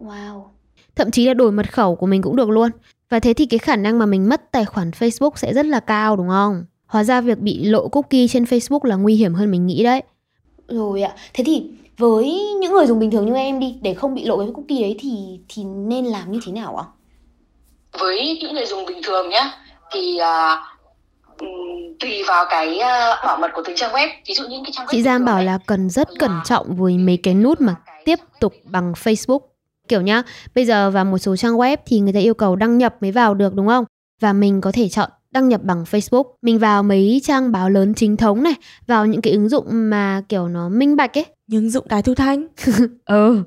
Wow 0.00 0.52
thậm 0.96 1.10
chí 1.10 1.26
là 1.26 1.34
đổi 1.34 1.52
mật 1.52 1.72
khẩu 1.72 1.96
của 1.96 2.06
mình 2.06 2.22
cũng 2.22 2.36
được 2.36 2.50
luôn. 2.50 2.70
Và 3.10 3.20
thế 3.20 3.34
thì 3.34 3.46
cái 3.46 3.58
khả 3.58 3.76
năng 3.76 3.98
mà 3.98 4.06
mình 4.06 4.28
mất 4.28 4.52
tài 4.52 4.64
khoản 4.64 4.90
Facebook 4.90 5.30
sẽ 5.36 5.54
rất 5.54 5.66
là 5.66 5.80
cao 5.80 6.16
đúng 6.16 6.28
không? 6.28 6.64
Hóa 6.86 7.04
ra 7.04 7.20
việc 7.20 7.38
bị 7.38 7.64
lộ 7.64 7.88
cookie 7.88 8.28
trên 8.28 8.44
Facebook 8.44 8.84
là 8.84 8.96
nguy 8.96 9.14
hiểm 9.14 9.34
hơn 9.34 9.50
mình 9.50 9.66
nghĩ 9.66 9.84
đấy. 9.84 10.02
Rồi 10.68 11.02
ạ. 11.02 11.12
Thế 11.34 11.44
thì 11.44 11.62
với 12.02 12.40
những 12.60 12.72
người 12.72 12.86
dùng 12.86 12.98
bình 12.98 13.10
thường 13.10 13.26
như 13.26 13.34
em 13.34 13.60
đi 13.60 13.74
để 13.82 13.94
không 13.94 14.14
bị 14.14 14.24
lộ 14.24 14.38
cái 14.38 14.48
cookie 14.54 14.80
đấy 14.80 14.96
thì 14.98 15.40
thì 15.48 15.64
nên 15.64 16.04
làm 16.04 16.32
như 16.32 16.40
thế 16.46 16.52
nào 16.52 16.76
ạ? 16.76 16.84
Với 18.00 18.38
những 18.42 18.54
người 18.54 18.66
dùng 18.66 18.86
bình 18.86 18.98
thường 19.04 19.28
nhá 19.28 19.50
thì 19.92 20.18
uh, 20.20 20.58
tùy 22.00 22.22
vào 22.28 22.44
cái 22.50 22.74
uh, 22.74 23.24
bảo 23.26 23.38
mật 23.40 23.50
của 23.54 23.62
từng 23.66 23.76
trang 23.76 23.92
web. 23.92 24.08
Ví 24.26 24.34
dụ 24.34 24.44
những 24.48 24.64
cái 24.64 24.72
trang 24.72 24.86
web 24.86 24.90
Chị 24.90 25.02
Giang 25.02 25.24
bảo 25.24 25.42
là 25.42 25.58
cần 25.66 25.90
rất 25.90 26.08
cẩn 26.18 26.30
trọng 26.44 26.76
với 26.76 26.98
mấy 26.98 27.16
cái 27.16 27.34
nút 27.34 27.60
mà 27.60 27.74
tiếp 28.04 28.18
tục 28.40 28.52
bằng 28.64 28.92
Facebook 28.92 29.40
Kiểu 29.88 30.00
nhá, 30.00 30.22
bây 30.54 30.64
giờ 30.64 30.90
vào 30.90 31.04
một 31.04 31.18
số 31.18 31.36
trang 31.36 31.56
web 31.56 31.76
thì 31.86 32.00
người 32.00 32.12
ta 32.12 32.20
yêu 32.20 32.34
cầu 32.34 32.56
đăng 32.56 32.78
nhập 32.78 32.96
mới 33.00 33.12
vào 33.12 33.34
được 33.34 33.54
đúng 33.54 33.68
không? 33.68 33.84
Và 34.20 34.32
mình 34.32 34.60
có 34.60 34.72
thể 34.72 34.88
chọn 34.88 35.10
đăng 35.30 35.48
nhập 35.48 35.60
bằng 35.64 35.84
Facebook. 35.84 36.24
Mình 36.42 36.58
vào 36.58 36.82
mấy 36.82 37.20
trang 37.24 37.52
báo 37.52 37.70
lớn 37.70 37.94
chính 37.94 38.16
thống 38.16 38.42
này, 38.42 38.54
vào 38.86 39.06
những 39.06 39.22
cái 39.22 39.32
ứng 39.32 39.48
dụng 39.48 39.64
mà 39.70 40.22
kiểu 40.28 40.48
nó 40.48 40.68
minh 40.68 40.96
bạch 40.96 41.18
ấy. 41.18 41.26
Những 41.52 41.62
ứng 41.62 41.70
dụng 41.70 41.86
đài 41.88 42.02
thu 42.02 42.14
thanh. 42.14 42.46
ừ, 43.04 43.42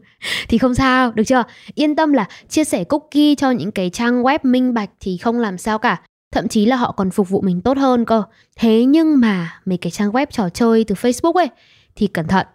thì 0.49 0.57
không 0.57 0.75
sao, 0.75 1.11
được 1.11 1.23
chưa? 1.27 1.43
Yên 1.75 1.95
tâm 1.95 2.13
là 2.13 2.25
chia 2.49 2.63
sẻ 2.63 2.83
cookie 2.83 3.35
cho 3.35 3.51
những 3.51 3.71
cái 3.71 3.89
trang 3.89 4.23
web 4.23 4.39
minh 4.43 4.73
bạch 4.73 4.89
thì 4.99 5.17
không 5.17 5.39
làm 5.39 5.57
sao 5.57 5.79
cả. 5.79 6.01
Thậm 6.31 6.47
chí 6.47 6.65
là 6.65 6.75
họ 6.75 6.91
còn 6.91 7.11
phục 7.11 7.29
vụ 7.29 7.41
mình 7.41 7.61
tốt 7.61 7.77
hơn 7.77 8.05
cơ. 8.05 8.23
Thế 8.55 8.85
nhưng 8.85 9.19
mà 9.19 9.61
mấy 9.65 9.77
cái 9.77 9.91
trang 9.91 10.11
web 10.11 10.25
trò 10.25 10.49
chơi 10.49 10.83
từ 10.87 10.95
Facebook 10.95 11.33
ấy 11.33 11.49
thì 11.95 12.07
cẩn 12.07 12.27
thận. 12.27 12.47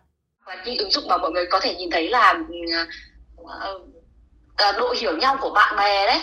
Và 0.46 0.56
những 0.66 0.78
ứng 0.78 0.90
dụng 0.90 1.08
mà 1.08 1.16
mọi 1.16 1.30
người 1.30 1.44
có 1.50 1.60
thể 1.62 1.74
nhìn 1.74 1.90
thấy 1.90 2.08
là 2.08 2.34
uh, 3.40 4.76
độ 4.78 4.94
hiểu 5.00 5.16
nhau 5.16 5.36
của 5.40 5.50
bạn 5.54 5.76
bè 5.76 6.06
đấy 6.06 6.20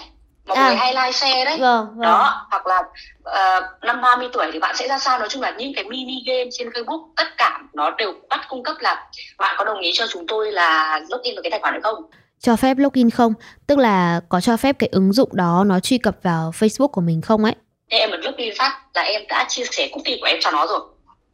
mọi 0.47 0.57
à. 0.57 0.67
người 0.67 0.75
hay 0.75 0.93
like 0.93 1.11
share 1.11 1.45
đấy. 1.45 1.57
Vâng, 1.59 1.85
vâng. 1.85 2.01
đó 2.01 2.47
hoặc 2.49 2.67
là 2.67 2.79
uh, 2.79 3.63
năm 3.83 4.01
30 4.01 4.29
tuổi 4.33 4.49
thì 4.53 4.59
bạn 4.59 4.75
sẽ 4.75 4.87
ra 4.87 4.99
sao? 4.99 5.19
Nói 5.19 5.29
chung 5.29 5.41
là 5.41 5.51
những 5.57 5.73
cái 5.75 5.83
mini 5.83 6.23
game 6.25 6.49
trên 6.51 6.69
Facebook 6.69 7.07
tất 7.15 7.27
cả 7.37 7.59
nó 7.73 7.91
đều 7.91 8.13
bắt 8.29 8.41
cung 8.49 8.63
cấp 8.63 8.75
là 8.79 9.07
bạn 9.37 9.55
có 9.57 9.65
đồng 9.65 9.79
ý 9.79 9.91
cho 9.93 10.05
chúng 10.13 10.27
tôi 10.27 10.51
là 10.51 10.99
login 11.09 11.35
vào 11.35 11.41
cái 11.43 11.51
tài 11.51 11.59
khoản 11.59 11.73
hay 11.73 11.81
không? 11.81 12.03
Cho 12.39 12.55
phép 12.55 12.77
login 12.77 13.09
không? 13.09 13.33
Tức 13.67 13.79
là 13.79 14.21
có 14.29 14.41
cho 14.41 14.57
phép 14.57 14.75
cái 14.79 14.89
ứng 14.91 15.13
dụng 15.13 15.29
đó 15.33 15.63
nó 15.67 15.79
truy 15.79 15.97
cập 15.97 16.15
vào 16.23 16.51
Facebook 16.51 16.87
của 16.87 17.01
mình 17.01 17.21
không 17.21 17.43
ấy? 17.43 17.55
Thế 17.91 17.97
em 17.97 18.11
bật 18.11 18.17
lướt 18.23 18.37
đi 18.37 18.51
phát 18.57 18.79
là 18.93 19.01
em 19.01 19.21
đã 19.29 19.45
chia 19.49 19.63
sẻ 19.71 19.89
cookie 19.91 20.17
của 20.21 20.27
em 20.27 20.37
cho 20.41 20.51
nó 20.51 20.67
rồi. 20.67 20.79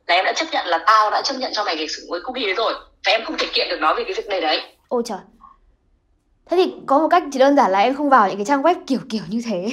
Là 0.07 0.15
em 0.15 0.25
đã 0.25 0.33
chấp 0.35 0.45
nhận 0.51 0.65
là 0.65 0.79
tao 0.85 1.11
đã 1.11 1.21
chấp 1.21 1.33
nhận 1.37 1.51
cho 1.53 1.63
mày 1.63 1.75
việc 1.75 1.91
sử 1.91 2.01
dụng 2.01 2.11
cái 2.11 2.21
cookie 2.23 2.45
đấy 2.45 2.53
rồi. 2.53 2.73
Và 3.05 3.11
em 3.11 3.25
không 3.25 3.37
thể 3.37 3.47
kiện 3.53 3.69
được 3.69 3.77
nó 3.79 3.93
vì 3.93 4.03
cái 4.03 4.13
việc 4.13 4.27
này 4.27 4.41
đấy. 4.41 4.61
Ôi 4.87 5.03
trời 5.05 5.17
thế 6.49 6.57
thì 6.57 6.73
có 6.85 6.99
một 6.99 7.07
cách 7.07 7.23
chỉ 7.31 7.39
đơn 7.39 7.55
giản 7.55 7.71
là 7.71 7.79
em 7.79 7.95
không 7.95 8.09
vào 8.09 8.27
những 8.27 8.37
cái 8.37 8.45
trang 8.45 8.61
web 8.61 8.75
kiểu 8.87 8.99
kiểu 9.09 9.23
như 9.29 9.41
thế. 9.45 9.71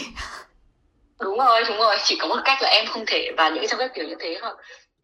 Đúng 1.20 1.38
rồi 1.38 1.60
đúng 1.68 1.76
rồi. 1.76 1.96
Chỉ 2.04 2.16
có 2.20 2.28
một 2.28 2.40
cách 2.44 2.58
là 2.62 2.68
em 2.68 2.86
không 2.88 3.04
thể 3.06 3.30
vào 3.36 3.50
những 3.50 3.58
cái 3.58 3.68
trang 3.68 3.78
web 3.80 3.88
kiểu 3.94 4.08
như 4.08 4.14
thế 4.20 4.38
thôi. 4.42 4.50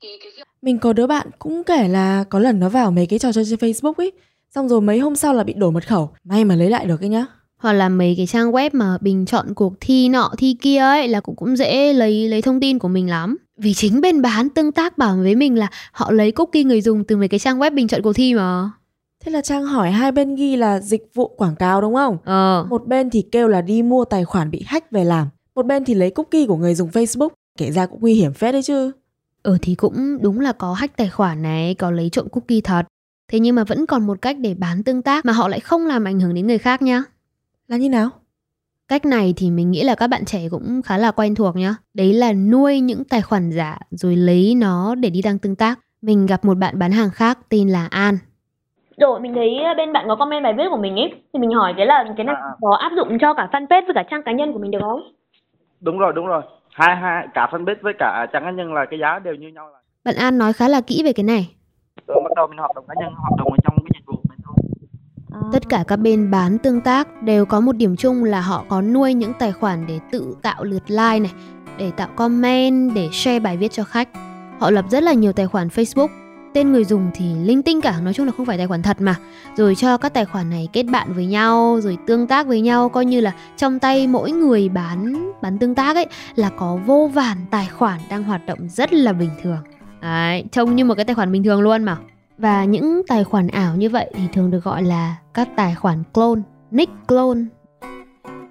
Thì 0.02 0.08
cái 0.22 0.44
Mình 0.62 0.78
có 0.78 0.92
đứa 0.92 1.06
bạn 1.06 1.26
cũng 1.38 1.64
kể 1.64 1.88
là 1.88 2.24
có 2.30 2.38
lần 2.38 2.60
nó 2.60 2.68
vào 2.68 2.90
mấy 2.90 3.06
cái 3.06 3.18
trò 3.18 3.32
chơi 3.32 3.44
trên 3.44 3.58
Facebook 3.58 3.94
ấy, 3.96 4.12
xong 4.54 4.68
rồi 4.68 4.80
mấy 4.80 4.98
hôm 4.98 5.16
sau 5.16 5.34
là 5.34 5.44
bị 5.44 5.52
đổi 5.52 5.72
mật 5.72 5.88
khẩu. 5.88 6.10
May 6.24 6.44
mà 6.44 6.54
lấy 6.54 6.70
lại 6.70 6.86
được 6.86 7.00
ấy 7.00 7.08
nhá. 7.08 7.26
hoặc 7.56 7.72
là 7.72 7.88
mấy 7.88 8.14
cái 8.16 8.26
trang 8.26 8.52
web 8.52 8.70
mà 8.72 8.98
bình 9.00 9.26
chọn 9.26 9.54
cuộc 9.54 9.72
thi 9.80 10.08
nọ 10.08 10.30
thi 10.38 10.56
kia 10.62 10.78
ấy 10.78 11.08
là 11.08 11.20
cũng 11.20 11.36
cũng 11.36 11.56
dễ 11.56 11.92
lấy 11.92 12.28
lấy 12.28 12.42
thông 12.42 12.60
tin 12.60 12.78
của 12.78 12.88
mình 12.88 13.10
lắm. 13.10 13.36
Vì 13.58 13.74
chính 13.74 14.00
bên 14.00 14.22
bán 14.22 14.48
tương 14.48 14.72
tác 14.72 14.98
bảo 14.98 15.16
với 15.16 15.34
mình 15.34 15.58
là 15.58 15.66
họ 15.92 16.10
lấy 16.10 16.32
cookie 16.32 16.64
người 16.64 16.80
dùng 16.80 17.04
từ 17.04 17.16
mấy 17.16 17.28
cái 17.28 17.38
trang 17.38 17.58
web 17.58 17.74
bình 17.74 17.88
chọn 17.88 18.02
cuộc 18.02 18.12
thi 18.12 18.34
mà 18.34 18.70
Thế 19.24 19.32
là 19.32 19.40
Trang 19.40 19.64
hỏi 19.64 19.90
hai 19.90 20.12
bên 20.12 20.34
ghi 20.34 20.56
là 20.56 20.80
dịch 20.80 21.02
vụ 21.14 21.28
quảng 21.28 21.56
cáo 21.56 21.80
đúng 21.80 21.94
không? 21.94 22.18
ờ 22.24 22.66
Một 22.70 22.86
bên 22.86 23.10
thì 23.10 23.22
kêu 23.32 23.48
là 23.48 23.62
đi 23.62 23.82
mua 23.82 24.04
tài 24.04 24.24
khoản 24.24 24.50
bị 24.50 24.62
hack 24.66 24.90
về 24.90 25.04
làm. 25.04 25.28
Một 25.54 25.66
bên 25.66 25.84
thì 25.84 25.94
lấy 25.94 26.10
cookie 26.10 26.46
của 26.46 26.56
người 26.56 26.74
dùng 26.74 26.90
Facebook. 26.90 27.28
Kể 27.58 27.72
ra 27.72 27.86
cũng 27.86 28.00
nguy 28.00 28.14
hiểm 28.14 28.32
phết 28.34 28.52
đấy 28.52 28.62
chứ. 28.62 28.92
ừ 29.42 29.58
thì 29.62 29.74
cũng 29.74 30.18
đúng 30.22 30.40
là 30.40 30.52
có 30.52 30.72
hack 30.72 30.96
tài 30.96 31.08
khoản 31.08 31.42
này 31.42 31.74
có 31.74 31.90
lấy 31.90 32.08
trộm 32.10 32.28
cookie 32.28 32.60
thật 32.60 32.86
thế 33.32 33.38
nhưng 33.40 33.54
mà 33.54 33.64
vẫn 33.64 33.86
còn 33.86 34.06
một 34.06 34.18
cách 34.22 34.36
để 34.38 34.54
bán 34.54 34.82
tương 34.82 35.02
tác 35.02 35.24
mà 35.24 35.32
họ 35.32 35.48
lại 35.48 35.60
không 35.60 35.86
làm 35.86 36.04
ảnh 36.04 36.20
hưởng 36.20 36.34
đến 36.34 36.46
người 36.46 36.58
khác 36.58 36.82
nhá 36.82 37.02
Là 37.68 37.76
như 37.76 37.88
nào? 37.88 38.10
Cách 38.88 39.04
này 39.04 39.34
thì 39.36 39.50
mình 39.50 39.70
nghĩ 39.70 39.82
là 39.82 39.94
các 39.94 40.06
bạn 40.06 40.24
trẻ 40.24 40.48
cũng 40.50 40.82
khá 40.82 40.98
là 40.98 41.10
quen 41.10 41.34
thuộc 41.34 41.56
nhá. 41.56 41.76
Đấy 41.94 42.12
là 42.12 42.32
nuôi 42.32 42.80
những 42.80 43.04
tài 43.04 43.22
khoản 43.22 43.50
giả 43.50 43.78
rồi 43.90 44.16
lấy 44.16 44.54
nó 44.54 44.94
để 44.94 45.10
đi 45.10 45.22
đăng 45.22 45.38
tương 45.38 45.56
tác. 45.56 45.80
Mình 46.02 46.26
gặp 46.26 46.44
một 46.44 46.58
bạn 46.58 46.78
bán 46.78 46.92
hàng 46.92 47.10
khác 47.10 47.38
tên 47.48 47.68
là 47.68 47.86
An. 47.86 48.18
Rồi 48.96 49.20
mình 49.20 49.34
thấy 49.34 49.58
bên 49.76 49.92
bạn 49.92 50.04
có 50.08 50.16
comment 50.16 50.44
bài 50.44 50.54
viết 50.58 50.64
của 50.70 50.76
mình 50.76 50.96
ấy 50.96 51.12
thì 51.32 51.38
mình 51.40 51.50
hỏi 51.50 51.74
cái 51.76 51.86
là 51.86 52.04
cái 52.16 52.24
này 52.26 52.34
À, 52.38 52.42
à. 52.44 52.50
có 52.60 52.76
áp 52.76 52.92
dụng 52.96 53.18
cho 53.20 53.34
cả 53.34 53.48
fanpage 53.52 53.84
với 53.86 53.94
cả 53.94 54.02
trang 54.10 54.22
cá 54.22 54.32
nhân 54.32 54.52
của 54.52 54.58
mình 54.58 54.70
được 54.70 54.78
không? 54.82 55.00
đúng 55.80 55.98
rồi 55.98 56.12
đúng 56.16 56.26
rồi 56.26 56.42
hai 56.72 56.96
hai 56.96 57.26
cả 57.34 57.48
fanpage 57.52 57.74
với 57.82 57.92
cả 57.98 58.26
trang 58.32 58.44
cá 58.44 58.50
nhân 58.50 58.72
là 58.74 58.84
cái 58.90 58.98
giá 59.00 59.18
đều 59.18 59.34
như 59.34 59.48
nhau 59.48 59.68
là 59.72 59.78
Bạn 60.04 60.14
An 60.14 60.38
nói 60.38 60.52
khá 60.52 60.68
là 60.68 60.80
kỹ 60.80 61.02
về 61.04 61.12
cái 61.12 61.24
này. 61.24 61.50
rồi 62.08 62.20
bắt 62.24 62.30
đầu 62.36 62.46
mình 62.46 62.58
hợp 62.58 62.68
đồng 62.74 62.84
cá 62.88 62.94
nhân 63.00 63.12
hợp 63.14 63.36
đồng 63.38 63.48
ở 63.52 63.56
trong 63.64 63.76
cái 63.76 63.90
dịch 63.94 64.06
vụ 64.06 64.14
mình 64.28 64.38
thôi 64.44 64.54
Tất 65.52 65.62
cả 65.68 65.84
các 65.88 65.96
bên 65.96 66.30
bán 66.30 66.58
tương 66.58 66.80
tác 66.80 67.22
đều 67.22 67.46
có 67.46 67.60
một 67.60 67.76
điểm 67.76 67.96
chung 67.98 68.24
là 68.24 68.40
họ 68.40 68.64
có 68.68 68.82
nuôi 68.82 69.14
những 69.14 69.32
tài 69.38 69.52
khoản 69.52 69.84
để 69.88 69.98
tự 70.12 70.36
tạo 70.42 70.64
lượt 70.64 70.82
like 70.88 71.18
này, 71.20 71.32
để 71.78 71.90
tạo 71.96 72.08
comment, 72.16 72.94
để 72.94 73.08
share 73.12 73.40
bài 73.40 73.56
viết 73.56 73.72
cho 73.72 73.84
khách. 73.84 74.08
Họ 74.60 74.70
lập 74.70 74.84
rất 74.90 75.02
là 75.02 75.12
nhiều 75.12 75.32
tài 75.32 75.46
khoản 75.46 75.68
Facebook. 75.68 76.08
Tên 76.56 76.72
người 76.72 76.84
dùng 76.84 77.10
thì 77.14 77.34
linh 77.44 77.62
tinh 77.62 77.80
cả, 77.80 78.00
nói 78.00 78.14
chung 78.14 78.26
là 78.26 78.32
không 78.36 78.46
phải 78.46 78.58
tài 78.58 78.66
khoản 78.66 78.82
thật 78.82 79.00
mà. 79.00 79.16
Rồi 79.56 79.74
cho 79.74 79.96
các 79.96 80.14
tài 80.14 80.24
khoản 80.24 80.50
này 80.50 80.68
kết 80.72 80.82
bạn 80.82 81.12
với 81.12 81.26
nhau, 81.26 81.80
rồi 81.82 81.98
tương 82.06 82.26
tác 82.26 82.46
với 82.46 82.60
nhau, 82.60 82.88
coi 82.88 83.04
như 83.04 83.20
là 83.20 83.34
trong 83.56 83.78
tay 83.78 84.06
mỗi 84.06 84.30
người 84.30 84.68
bán 84.68 85.30
bán 85.42 85.58
tương 85.58 85.74
tác 85.74 85.96
ấy 85.96 86.06
là 86.34 86.50
có 86.50 86.78
vô 86.86 87.10
vàn 87.14 87.36
tài 87.50 87.66
khoản 87.66 88.00
đang 88.10 88.22
hoạt 88.22 88.46
động 88.46 88.58
rất 88.68 88.92
là 88.92 89.12
bình 89.12 89.30
thường. 89.42 89.58
Đấy, 90.02 90.44
trông 90.52 90.76
như 90.76 90.84
một 90.84 90.94
cái 90.94 91.04
tài 91.04 91.14
khoản 91.14 91.32
bình 91.32 91.44
thường 91.44 91.60
luôn 91.60 91.84
mà. 91.84 91.96
Và 92.38 92.64
những 92.64 93.02
tài 93.08 93.24
khoản 93.24 93.48
ảo 93.48 93.76
như 93.76 93.90
vậy 93.90 94.10
thì 94.14 94.22
thường 94.32 94.50
được 94.50 94.64
gọi 94.64 94.82
là 94.82 95.16
các 95.34 95.48
tài 95.56 95.74
khoản 95.74 96.02
clone, 96.12 96.40
nick 96.70 96.92
clone. 97.08 97.40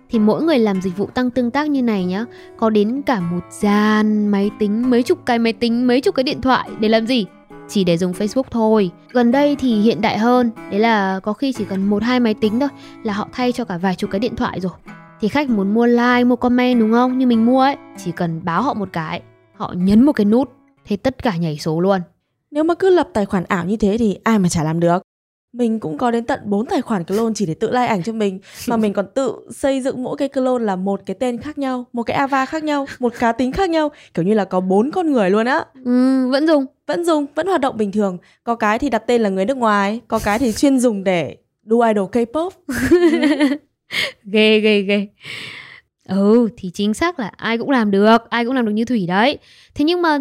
Thì 0.10 0.20
mỗi 0.20 0.44
người 0.44 0.60
làm 0.60 0.82
dịch 0.82 0.98
vụ 0.98 1.06
tăng 1.14 1.30
tương 1.30 1.52
tác 1.52 1.70
như 1.70 1.82
này 1.82 2.06
nhá, 2.06 2.26
có 2.58 2.70
đến 2.70 3.02
cả 3.06 3.20
một 3.20 3.44
dàn 3.50 4.28
máy 4.28 4.52
tính, 4.60 4.90
mấy 4.90 5.04
chục 5.04 5.20
cái 5.26 5.40
máy 5.40 5.54
tính, 5.54 5.88
mấy 5.88 6.02
chục 6.02 6.16
cái 6.16 6.24
điện 6.24 6.42
thoại 6.42 6.70
để 6.80 6.90
làm 6.90 7.08
gì? 7.08 7.26
Chỉ 7.68 7.84
để 7.84 7.98
dùng 7.98 8.12
Facebook 8.12 8.44
thôi. 8.52 8.92
Gần 9.12 9.32
đây 9.32 9.56
thì 9.56 9.82
hiện 9.82 10.02
đại 10.02 10.18
hơn, 10.18 10.52
đấy 10.72 10.80
là 10.80 11.20
có 11.20 11.34
khi 11.34 11.54
chỉ 11.54 11.66
cần 11.66 11.90
một 11.90 12.04
hai 12.04 12.20
máy 12.20 12.34
tính 12.34 12.60
thôi 12.60 12.70
là 13.04 13.14
họ 13.14 13.28
thay 13.32 13.52
cho 13.52 13.66
cả 13.66 13.78
vài 13.78 13.96
chục 13.96 14.10
cái 14.12 14.20
điện 14.20 14.36
thoại 14.36 14.60
rồi. 14.60 14.72
Thì 15.22 15.28
khách 15.28 15.50
muốn 15.50 15.74
mua 15.74 15.86
like, 15.86 16.24
mua 16.24 16.36
comment 16.36 16.80
đúng 16.80 16.92
không? 16.92 17.18
Như 17.18 17.28
mình 17.28 17.46
mua 17.46 17.62
ấy, 17.62 17.76
chỉ 17.98 18.12
cần 18.12 18.42
báo 18.44 18.62
họ 18.62 18.74
một 18.74 18.90
cái, 18.94 19.22
họ 19.56 19.74
nhấn 19.78 20.04
một 20.04 20.12
cái 20.12 20.26
nút, 20.26 20.52
thế 20.86 20.98
tất 20.98 21.24
cả 21.24 21.36
nhảy 21.36 21.58
số 21.58 21.82
luôn. 21.82 22.02
Nếu 22.52 22.64
mà 22.64 22.76
cứ 22.76 22.90
lập 22.90 23.08
tài 23.14 23.26
khoản 23.26 23.44
ảo 23.44 23.66
như 23.66 23.78
thế 23.78 23.98
thì 24.00 24.18
ai 24.24 24.40
mà 24.40 24.50
chả 24.50 24.64
làm 24.64 24.80
được. 24.80 25.05
Mình 25.56 25.80
cũng 25.80 25.98
có 25.98 26.12
đến 26.12 26.26
tận 26.26 26.40
4 26.46 26.66
tài 26.66 26.82
khoản 26.82 27.04
clone 27.04 27.34
chỉ 27.36 27.46
để 27.46 27.54
tự 27.54 27.72
like 27.72 27.86
ảnh 27.86 28.04
cho 28.04 28.14
mình 28.14 28.40
Mà 28.68 28.78
mình 28.78 28.94
còn 28.94 29.06
tự 29.14 29.36
xây 29.52 29.82
dựng 29.82 30.04
mỗi 30.04 30.18
cái 30.18 30.30
clone 30.30 30.64
là 30.64 30.76
một 30.76 31.02
cái 31.06 31.16
tên 31.20 31.38
khác 31.38 31.58
nhau 31.58 31.86
Một 31.94 32.04
cái 32.04 32.18
avatar 32.18 32.50
khác 32.50 32.64
nhau, 32.64 32.86
một 33.00 33.14
cá 33.20 33.32
tính 33.32 33.52
khác 33.52 33.70
nhau 33.70 33.92
Kiểu 34.14 34.26
như 34.26 34.34
là 34.34 34.46
có 34.46 34.60
bốn 34.60 34.92
con 34.92 35.12
người 35.12 35.30
luôn 35.30 35.46
á. 35.46 35.66
Ừ, 35.86 36.28
vẫn 36.30 36.48
dùng. 36.48 36.66
Vẫn 36.88 37.06
dùng, 37.06 37.26
vẫn 37.36 37.48
hoạt 37.48 37.62
động 37.62 37.78
bình 37.78 37.92
thường. 37.92 38.18
Có 38.44 38.56
cái 38.56 38.80
thì 38.80 38.90
đặt 38.90 39.04
tên 39.08 39.22
là 39.22 39.30
người 39.30 39.46
nước 39.46 39.58
ngoài 39.58 40.02
Có 40.08 40.20
cái 40.20 40.40
thì 40.40 40.52
chuyên 40.52 40.80
dùng 40.80 41.04
để 41.04 41.38
đu 41.64 41.82
idol 41.82 42.10
K-pop. 42.10 42.50
Ghê 44.24 44.60
ghê 44.60 44.82
ghê. 44.82 45.08
Ừ 46.08 46.50
thì 46.58 46.70
chính 46.74 46.94
xác 46.94 47.20
là 47.20 47.32
ai 47.38 47.58
cũng 47.58 47.70
làm 47.70 47.92
được 47.92 48.30
ai 48.30 48.46
cũng 48.46 48.56
làm 48.56 48.66
được 48.66 48.72
như 48.72 48.86
thủy 48.86 49.06
đấy. 49.08 49.38
Thế 49.76 49.86
nhưng 49.86 50.02
mà 50.02 50.18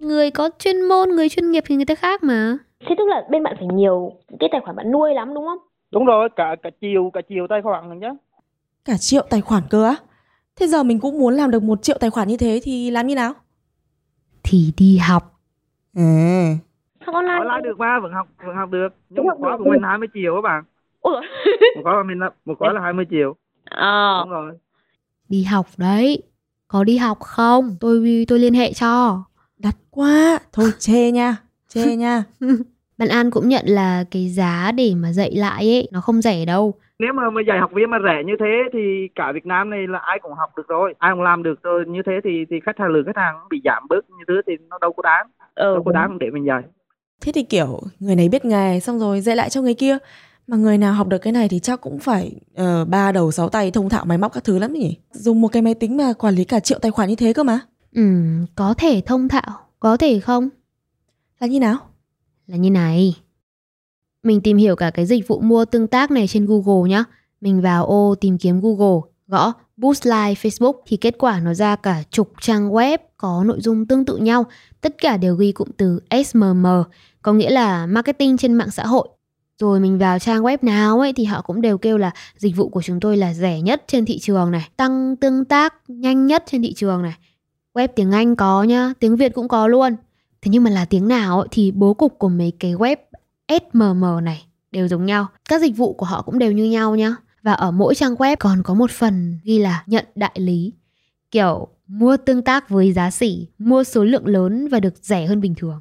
người 0.00 0.30
có 0.30 0.50
chuyên 0.58 0.80
môn 0.82 1.10
người 1.10 1.28
chuyên 1.28 1.50
nghiệp 1.50 1.64
thì 1.66 1.76
người 1.76 1.84
ta 1.84 1.94
khác 1.94 2.22
mà 2.22 2.58
Thế 2.86 2.94
tức 2.98 3.04
là 3.08 3.22
bên 3.30 3.42
bạn 3.42 3.56
phải 3.58 3.66
nhiều 3.66 4.12
cái 4.40 4.48
tài 4.52 4.60
khoản 4.60 4.76
bạn 4.76 4.90
nuôi 4.90 5.14
lắm 5.14 5.34
đúng 5.34 5.44
không? 5.44 5.58
đúng 5.90 6.04
rồi 6.04 6.28
cả 6.36 6.56
cả 6.62 6.70
chiều 6.80 7.10
cả 7.12 7.20
chiều 7.28 7.46
tài 7.48 7.62
khoản 7.62 7.88
rồi 7.88 7.96
nhá. 7.96 8.10
Cả 8.84 8.96
triệu 8.96 9.22
tài 9.30 9.40
khoản 9.40 9.62
cơ 9.70 9.84
á? 9.84 9.96
Thế 10.56 10.66
giờ 10.66 10.82
mình 10.82 11.00
cũng 11.00 11.18
muốn 11.18 11.34
làm 11.34 11.50
được 11.50 11.62
một 11.62 11.82
triệu 11.82 11.96
tài 12.00 12.10
khoản 12.10 12.28
như 12.28 12.36
thế 12.36 12.60
thì 12.62 12.90
làm 12.90 13.06
như 13.06 13.14
nào? 13.14 13.34
thì 14.42 14.72
đi 14.76 14.98
học. 14.98 15.40
À. 15.94 16.56
Học 17.00 17.14
online. 17.14 17.44
lại 17.44 17.60
được 17.64 17.78
mà 17.78 18.00
vẫn 18.02 18.12
học 18.12 18.28
vẫn 18.46 18.56
học 18.56 18.70
được. 18.70 18.88
Nhưng 19.08 19.16
Đúng 19.16 19.26
một 19.26 19.34
khóa 19.38 19.56
của 19.58 19.64
mình 19.64 19.82
20 19.82 20.08
triệu 20.14 20.34
các 20.34 20.40
bạn. 20.40 20.64
Một 21.02 21.82
khóa 21.82 21.92
của 21.96 22.08
mình 22.08 22.18
là 22.18 22.30
một 22.44 22.54
khóa 22.58 22.72
là 22.72 22.80
20 22.80 23.04
triệu. 23.10 23.36
Ờ. 23.70 24.20
đúng 24.24 24.30
rồi. 24.30 24.52
Đi 25.28 25.44
học 25.44 25.66
đấy. 25.76 26.22
Có 26.68 26.84
đi 26.84 26.96
học 26.96 27.20
không? 27.20 27.76
Tôi 27.80 28.24
tôi 28.28 28.38
liên 28.38 28.54
hệ 28.54 28.72
cho. 28.72 29.22
Đắt 29.58 29.74
quá. 29.90 30.38
Thôi 30.52 30.70
chê 30.78 31.10
nha 31.10 31.36
Chê 31.68 31.96
nha. 31.96 32.24
Bạn 32.98 33.08
an 33.08 33.30
cũng 33.30 33.48
nhận 33.48 33.64
là 33.66 34.04
cái 34.10 34.28
giá 34.28 34.72
để 34.72 34.92
mà 34.96 35.12
dạy 35.12 35.34
lại 35.34 35.64
ấy 35.64 35.88
nó 35.92 36.00
không 36.00 36.22
rẻ 36.22 36.44
đâu. 36.44 36.74
Nếu 36.98 37.12
mà 37.12 37.30
mà 37.30 37.40
dạy 37.48 37.58
học 37.58 37.70
viên 37.74 37.90
mà 37.90 37.98
rẻ 38.04 38.22
như 38.26 38.32
thế 38.40 38.54
thì 38.72 39.08
cả 39.14 39.32
Việt 39.34 39.46
Nam 39.46 39.70
này 39.70 39.86
là 39.88 39.98
ai 39.98 40.18
cũng 40.22 40.32
học 40.32 40.50
được 40.56 40.68
rồi. 40.68 40.94
Ai 40.98 41.12
cũng 41.14 41.22
làm 41.22 41.42
được 41.42 41.62
rồi. 41.62 41.84
Như 41.88 42.02
thế 42.06 42.12
thì 42.24 42.30
thì 42.50 42.56
khách 42.66 42.78
hàng 42.78 42.88
lượng 42.88 43.06
khách 43.06 43.16
hàng 43.16 43.34
bị 43.50 43.60
giảm 43.64 43.82
bớt 43.88 44.10
như 44.10 44.24
thế 44.28 44.34
thì 44.46 44.52
nó 44.70 44.78
đâu 44.78 44.92
có 44.92 45.02
đáng. 45.02 45.26
Ờ. 45.54 45.74
đâu 45.74 45.82
có 45.84 45.92
đáng 45.92 46.18
để 46.18 46.26
mình 46.30 46.46
dạy. 46.46 46.62
Thế 47.20 47.32
thì 47.32 47.42
kiểu 47.42 47.80
người 48.00 48.16
này 48.16 48.28
biết 48.28 48.44
nghề 48.44 48.80
xong 48.80 48.98
rồi 48.98 49.20
dạy 49.20 49.36
lại 49.36 49.50
cho 49.50 49.62
người 49.62 49.74
kia. 49.74 49.98
Mà 50.46 50.56
người 50.56 50.78
nào 50.78 50.92
học 50.92 51.08
được 51.08 51.18
cái 51.18 51.32
này 51.32 51.48
thì 51.50 51.58
chắc 51.58 51.80
cũng 51.80 51.98
phải 51.98 52.32
ờ, 52.56 52.84
ba 52.84 53.12
đầu 53.12 53.30
sáu 53.30 53.48
tay 53.48 53.70
thông 53.70 53.88
thạo 53.88 54.04
máy 54.04 54.18
móc 54.18 54.32
các 54.32 54.44
thứ 54.44 54.58
lắm 54.58 54.72
nhỉ? 54.72 54.96
Dùng 55.10 55.40
một 55.40 55.48
cái 55.48 55.62
máy 55.62 55.74
tính 55.74 55.96
mà 55.96 56.12
quản 56.18 56.34
lý 56.34 56.44
cả 56.44 56.60
triệu 56.60 56.78
tài 56.78 56.90
khoản 56.90 57.08
như 57.08 57.16
thế 57.16 57.32
cơ 57.32 57.42
mà. 57.42 57.60
Ừ 57.94 58.02
có 58.54 58.74
thể 58.78 59.02
thông 59.06 59.28
thạo 59.28 59.58
có 59.80 59.96
thể 59.96 60.20
không 60.20 60.48
là 61.40 61.46
như 61.46 61.60
nào? 61.60 61.78
là 62.48 62.56
như 62.56 62.70
này. 62.70 63.16
Mình 64.22 64.40
tìm 64.40 64.56
hiểu 64.56 64.76
cả 64.76 64.90
cái 64.90 65.06
dịch 65.06 65.28
vụ 65.28 65.40
mua 65.40 65.64
tương 65.64 65.86
tác 65.86 66.10
này 66.10 66.28
trên 66.28 66.46
Google 66.46 66.90
nhá. 66.90 67.04
Mình 67.40 67.60
vào 67.60 67.86
ô 67.86 68.14
tìm 68.20 68.38
kiếm 68.38 68.60
Google, 68.60 69.00
gõ 69.26 69.52
Boost 69.76 70.06
Like 70.06 70.34
Facebook 70.42 70.72
thì 70.86 70.96
kết 70.96 71.14
quả 71.18 71.40
nó 71.40 71.54
ra 71.54 71.76
cả 71.76 72.02
chục 72.10 72.32
trang 72.40 72.70
web 72.70 72.98
có 73.16 73.44
nội 73.46 73.60
dung 73.60 73.86
tương 73.86 74.04
tự 74.04 74.16
nhau. 74.16 74.44
Tất 74.80 74.94
cả 74.98 75.16
đều 75.16 75.36
ghi 75.36 75.52
cụm 75.52 75.68
từ 75.76 76.00
SMM, 76.24 76.66
có 77.22 77.32
nghĩa 77.32 77.50
là 77.50 77.86
marketing 77.86 78.36
trên 78.36 78.54
mạng 78.54 78.70
xã 78.70 78.86
hội. 78.86 79.08
Rồi 79.58 79.80
mình 79.80 79.98
vào 79.98 80.18
trang 80.18 80.42
web 80.42 80.58
nào 80.62 81.00
ấy 81.00 81.12
thì 81.12 81.24
họ 81.24 81.42
cũng 81.42 81.60
đều 81.60 81.78
kêu 81.78 81.98
là 81.98 82.10
dịch 82.36 82.56
vụ 82.56 82.68
của 82.68 82.82
chúng 82.82 83.00
tôi 83.00 83.16
là 83.16 83.34
rẻ 83.34 83.60
nhất 83.60 83.84
trên 83.86 84.04
thị 84.04 84.18
trường 84.18 84.50
này, 84.50 84.68
tăng 84.76 85.16
tương 85.16 85.44
tác 85.44 85.74
nhanh 85.88 86.26
nhất 86.26 86.44
trên 86.46 86.62
thị 86.62 86.72
trường 86.72 87.02
này. 87.02 87.14
Web 87.74 87.88
tiếng 87.96 88.12
Anh 88.12 88.36
có 88.36 88.62
nhá, 88.62 88.92
tiếng 89.00 89.16
Việt 89.16 89.34
cũng 89.34 89.48
có 89.48 89.66
luôn. 89.66 89.96
Thế 90.42 90.50
nhưng 90.50 90.64
mà 90.64 90.70
là 90.70 90.84
tiếng 90.84 91.08
nào 91.08 91.38
ấy, 91.40 91.48
thì 91.50 91.70
bố 91.70 91.94
cục 91.94 92.18
của 92.18 92.28
mấy 92.28 92.52
cái 92.60 92.74
web 92.74 92.96
SMM 93.48 94.24
này 94.24 94.46
đều 94.70 94.88
giống 94.88 95.06
nhau. 95.06 95.26
Các 95.48 95.60
dịch 95.60 95.76
vụ 95.76 95.92
của 95.92 96.06
họ 96.06 96.22
cũng 96.22 96.38
đều 96.38 96.52
như 96.52 96.64
nhau 96.64 96.96
nhá. 96.96 97.14
Và 97.42 97.52
ở 97.52 97.70
mỗi 97.70 97.94
trang 97.94 98.14
web 98.14 98.36
còn 98.40 98.62
có 98.62 98.74
một 98.74 98.90
phần 98.90 99.38
ghi 99.44 99.58
là 99.58 99.82
nhận 99.86 100.04
đại 100.14 100.32
lý. 100.34 100.72
Kiểu 101.30 101.68
mua 101.86 102.16
tương 102.16 102.42
tác 102.42 102.68
với 102.68 102.92
giá 102.92 103.10
sỉ, 103.10 103.46
mua 103.58 103.84
số 103.84 104.04
lượng 104.04 104.26
lớn 104.26 104.68
và 104.68 104.80
được 104.80 104.94
rẻ 105.02 105.26
hơn 105.26 105.40
bình 105.40 105.54
thường. 105.54 105.80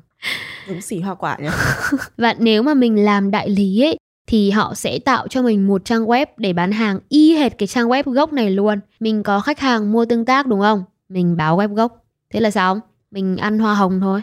Giống 0.67 0.81
xỉ 0.81 0.99
hoa 0.99 1.15
quả 1.15 1.37
nhỉ 1.41 1.47
Và 2.17 2.35
nếu 2.39 2.63
mà 2.63 2.73
mình 2.73 3.05
làm 3.05 3.31
đại 3.31 3.49
lý 3.49 3.83
ấy 3.83 3.97
thì 4.27 4.51
họ 4.51 4.73
sẽ 4.75 4.99
tạo 4.99 5.27
cho 5.27 5.41
mình 5.41 5.67
một 5.67 5.85
trang 5.85 6.05
web 6.05 6.25
để 6.37 6.53
bán 6.53 6.71
hàng 6.71 6.99
y 7.09 7.35
hệt 7.35 7.57
cái 7.57 7.67
trang 7.67 7.87
web 7.87 8.03
gốc 8.05 8.33
này 8.33 8.51
luôn. 8.51 8.79
Mình 8.99 9.23
có 9.23 9.39
khách 9.39 9.59
hàng 9.59 9.91
mua 9.91 10.05
tương 10.05 10.25
tác 10.25 10.47
đúng 10.47 10.61
không? 10.61 10.83
Mình 11.09 11.37
báo 11.37 11.57
web 11.57 11.73
gốc. 11.73 12.05
Thế 12.33 12.39
là 12.39 12.51
sao? 12.51 12.79
Mình 13.11 13.37
ăn 13.37 13.59
hoa 13.59 13.75
hồng 13.75 13.99
thôi. 14.01 14.21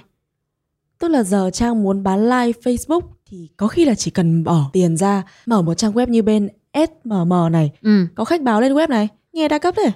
Tức 1.04 1.08
là 1.08 1.22
giờ 1.22 1.50
Trang 1.52 1.82
muốn 1.82 2.02
bán 2.02 2.24
like 2.30 2.60
Facebook 2.60 3.00
thì 3.26 3.48
có 3.56 3.68
khi 3.68 3.84
là 3.84 3.94
chỉ 3.94 4.10
cần 4.10 4.44
bỏ 4.44 4.70
tiền 4.72 4.96
ra 4.96 5.22
mở 5.46 5.62
một 5.62 5.74
trang 5.74 5.92
web 5.92 6.08
như 6.08 6.22
bên 6.22 6.48
SMM 6.74 7.52
này. 7.52 7.70
Ừ. 7.82 8.06
Có 8.14 8.24
khách 8.24 8.42
báo 8.42 8.60
lên 8.60 8.74
web 8.74 8.88
này 8.88 9.08
Nghe 9.32 9.48
đa 9.48 9.58
cấp 9.58 9.74
thế. 9.76 9.92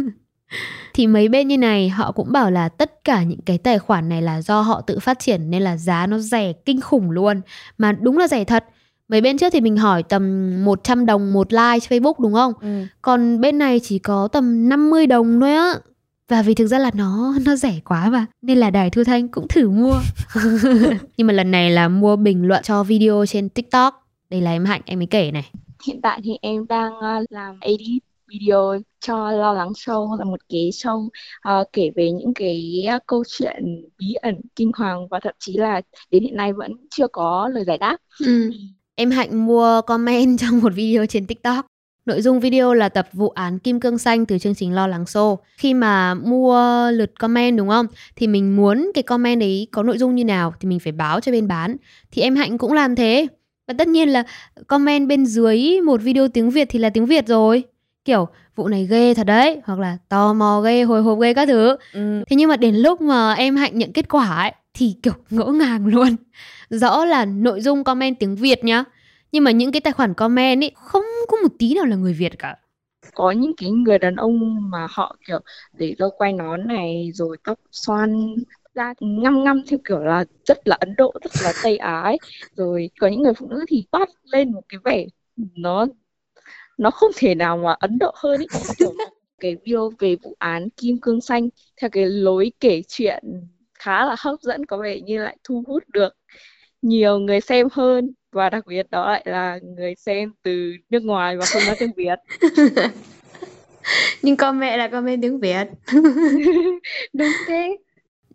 Thì 0.94 1.08
mấy 1.08 1.30
bên 1.30 1.48
như 1.48 1.58
này 1.58 1.90
họ 1.90 2.12
cũng 2.12 2.32
bảo 2.32 2.52
là 2.52 2.70
tất 2.70 3.04
cả 3.04 3.24
những 3.24 3.42
cái 3.42 3.58
tài 3.58 3.80
khoản 3.80 4.10
này 4.10 4.22
là 4.22 4.42
do 4.42 4.62
họ 4.62 4.82
tự 4.82 5.00
phát 5.00 5.20
triển 5.20 5.50
nên 5.50 5.62
là 5.62 5.78
giá 5.78 6.08
nó 6.08 6.18
rẻ 6.20 6.54
kinh 6.54 6.82
khủng 6.82 7.12
luôn. 7.12 7.42
Mà 7.78 7.92
đúng 7.92 8.18
là 8.18 8.28
rẻ 8.28 8.44
thật. 8.44 8.66
Mấy 9.08 9.22
bên 9.22 9.38
trước 9.38 9.50
thì 9.54 9.62
mình 9.62 9.78
hỏi 9.78 10.04
tầm 10.04 10.66
100 10.66 11.06
đồng 11.06 11.34
một 11.34 11.54
like 11.54 11.88
Facebook 11.90 12.14
đúng 12.20 12.34
không? 12.34 12.54
Ừ. 12.62 12.86
còn 13.02 13.42
bên 13.42 13.58
này 13.58 13.80
chỉ 13.84 14.00
có 14.00 14.28
tầm 14.28 14.70
50 14.70 15.08
đồng 15.08 15.40
thôi 15.42 15.54
á 15.54 15.74
và 16.28 16.42
vì 16.42 16.54
thực 16.54 16.68
ra 16.68 16.80
là 16.80 16.92
nó 16.94 17.34
nó 17.46 17.56
rẻ 17.56 17.80
quá 17.86 18.10
mà 18.10 18.26
nên 18.42 18.58
là 18.58 18.70
đài 18.70 18.90
thu 18.90 19.04
thanh 19.04 19.28
cũng 19.28 19.48
thử 19.48 19.70
mua 19.70 20.00
nhưng 21.18 21.28
mà 21.28 21.34
lần 21.34 21.52
này 21.52 21.70
là 21.70 21.88
mua 21.88 22.16
bình 22.16 22.48
luận 22.48 22.64
cho 22.64 22.84
video 22.84 23.26
trên 23.26 23.50
tiktok 23.50 24.08
đây 24.30 24.42
là 24.42 24.52
em 24.52 24.66
hạnh 24.66 24.82
em 24.86 25.00
mới 25.00 25.08
kể 25.08 25.32
này 25.32 25.52
Hiện 25.86 26.02
tại 26.02 26.20
thì 26.24 26.32
em 26.42 26.68
đang 26.68 27.00
ờ, 27.00 27.26
làm 27.30 27.60
edit 27.60 28.04
video 28.28 28.78
cho 29.00 29.32
Lo 29.32 29.54
Lắng 29.54 29.72
Show 29.72 30.18
là 30.20 30.26
một 30.26 30.40
cái 30.50 30.70
show 30.74 31.10
ờ, 31.42 31.64
kể 31.74 31.92
về 31.96 32.12
những 32.12 32.34
cái 32.34 32.86
ờ, 32.90 33.00
câu 33.08 33.24
chuyện 33.28 33.86
bí 33.98 34.14
ẩn, 34.14 34.36
kinh 34.56 34.72
hoàng 34.78 35.08
và 35.08 35.20
thậm 35.24 35.36
chí 35.40 35.58
là 35.58 35.82
đến 36.12 36.24
hiện 36.24 36.36
nay 36.36 36.54
vẫn 36.54 36.72
chưa 36.90 37.08
có 37.08 37.50
lời 37.54 37.64
giải 37.68 37.78
đáp. 37.78 37.98
Em 38.96 39.12
Hạnh 39.12 39.46
mua 39.46 39.82
comment 39.82 40.40
trong 40.42 40.60
một 40.60 40.74
video 40.76 41.06
trên 41.06 41.28
TikTok. 41.28 41.66
Nội 42.08 42.22
dung 42.22 42.40
video 42.40 42.74
là 42.74 42.90
tập 42.90 43.08
vụ 43.14 43.30
án 43.30 43.60
Kim 43.60 43.80
Cương 43.80 43.98
Xanh 43.98 44.26
từ 44.26 44.38
chương 44.38 44.56
trình 44.56 44.76
Lo 44.76 44.88
Lắng 44.88 45.04
Show. 45.04 45.38
Khi 45.58 45.74
mà 45.74 46.14
mua 46.14 46.92
lượt 46.92 47.12
comment 47.20 47.58
đúng 47.58 47.70
không? 47.70 47.86
Thì 48.16 48.28
mình 48.28 48.56
muốn 48.56 48.92
cái 48.94 49.04
comment 49.04 49.40
đấy 49.40 49.68
có 49.72 49.84
nội 49.84 49.98
dung 49.98 50.16
như 50.16 50.26
nào 50.26 50.54
thì 50.60 50.70
mình 50.70 50.80
phải 50.80 50.92
báo 50.92 51.20
cho 51.20 51.32
bên 51.32 51.48
bán. 51.48 51.76
Thì 52.12 52.22
em 52.22 52.36
Hạnh 52.36 52.58
cũng 52.58 52.74
làm 52.74 52.96
thế. 52.96 53.28
Và 53.68 53.74
tất 53.78 53.88
nhiên 53.88 54.10
là 54.10 54.24
comment 54.68 55.08
bên 55.08 55.26
dưới 55.26 55.82
một 55.86 56.02
video 56.02 56.28
tiếng 56.28 56.50
Việt 56.50 56.68
thì 56.72 56.80
là 56.80 56.90
tiếng 56.90 57.06
Việt 57.06 57.28
rồi. 57.28 57.64
Kiểu 58.06 58.28
vụ 58.56 58.68
này 58.68 58.88
ghê 58.90 59.14
thật 59.14 59.24
đấy 59.24 59.62
hoặc 59.66 59.80
là 59.80 59.98
tò 60.10 60.34
mò 60.34 60.62
ghê, 60.62 60.84
hồi 60.84 61.02
hộp 61.02 61.20
ghê 61.20 61.34
các 61.34 61.46
thứ. 61.46 61.78
Ừ. 61.94 62.24
Thế 62.30 62.36
nhưng 62.36 62.50
mà 62.50 62.58
đến 62.58 62.76
lúc 62.76 63.02
mà 63.02 63.34
em 63.34 63.56
Hạnh 63.56 63.78
nhận 63.78 63.94
kết 63.94 64.10
quả 64.10 64.36
ấy 64.36 64.52
thì 64.74 64.96
kiểu 65.04 65.14
ngỡ 65.30 65.46
ngàng 65.46 65.88
luôn. 65.94 66.16
Rõ 66.70 67.06
là 67.06 67.26
nội 67.26 67.62
dung 67.62 67.84
comment 67.84 68.20
tiếng 68.20 68.36
Việt 68.36 68.64
nhá. 68.64 68.84
Nhưng 69.32 69.44
mà 69.44 69.52
những 69.52 69.72
cái 69.72 69.82
tài 69.82 69.94
khoản 69.94 70.14
comment 70.14 70.64
ấy 70.64 70.72
không 70.76 71.04
có 71.28 71.38
một 71.38 71.54
tí 71.60 71.74
nào 71.76 71.86
là 71.86 71.96
người 71.96 72.14
Việt 72.14 72.40
cả. 72.40 72.56
Có 73.16 73.32
những 73.32 73.52
cái 73.58 73.70
người 73.72 74.00
đàn 74.00 74.16
ông 74.16 74.58
mà 74.70 74.88
họ 74.90 75.18
kiểu 75.28 75.40
để 75.74 75.96
râu 76.00 76.10
quay 76.10 76.34
nón 76.34 76.68
này 76.68 77.12
rồi 77.14 77.38
tóc 77.44 77.60
xoăn 77.72 78.36
ra 78.76 78.94
ngăm 79.00 79.44
ngăm 79.44 79.62
theo 79.68 79.80
kiểu 79.86 80.00
là 80.00 80.26
rất 80.46 80.68
là 80.68 80.78
Ấn 80.80 80.96
Độ, 80.98 81.14
rất 81.22 81.32
là 81.44 81.54
Tây 81.64 81.78
Á 81.78 82.02
ấy. 82.02 82.18
Rồi 82.56 82.90
có 83.00 83.08
những 83.08 83.22
người 83.22 83.34
phụ 83.34 83.48
nữ 83.50 83.66
thì 83.68 83.86
toát 83.92 84.10
lên 84.24 84.52
một 84.52 84.62
cái 84.70 84.80
vẻ 84.84 85.06
nó 85.56 85.86
nó 86.78 86.92
không 86.92 87.12
thể 87.16 87.36
nào 87.36 87.58
mà 87.58 87.76
Ấn 87.80 87.98
Độ 88.00 88.12
hơn 88.16 88.40
ấy 88.40 88.48
kiểu 88.78 88.94
cái 89.40 89.56
video 89.66 89.92
về 90.00 90.16
vụ 90.24 90.36
án 90.40 90.70
Kim 90.70 90.98
Cương 91.02 91.22
Xanh 91.22 91.50
theo 91.82 91.90
cái 91.90 92.06
lối 92.06 92.52
kể 92.60 92.82
chuyện 92.88 93.24
khá 93.80 94.06
là 94.06 94.16
hấp 94.20 94.42
dẫn 94.42 94.66
có 94.66 94.78
vẻ 94.78 95.02
như 95.02 95.24
lại 95.24 95.38
thu 95.44 95.64
hút 95.68 95.84
được 95.88 96.16
nhiều 96.82 97.20
người 97.20 97.42
xem 97.42 97.68
hơn 97.72 98.14
và 98.32 98.50
đặc 98.50 98.68
biệt 98.68 98.88
đó 98.92 99.12
lại 99.12 99.24
là 99.26 99.60
người 99.78 99.96
xem 99.96 100.32
từ 100.44 100.74
nước 100.90 101.04
ngoài 101.04 101.38
và 101.38 101.46
không 101.46 101.62
nói 101.66 101.76
tiếng 101.80 101.94
Việt 101.98 102.20
Nhưng 104.22 104.38
comment 104.38 104.78
là 104.78 104.88
comment 104.88 105.22
tiếng 105.22 105.40
Việt. 105.40 105.68
đúng 107.14 107.32
thế 107.48 107.78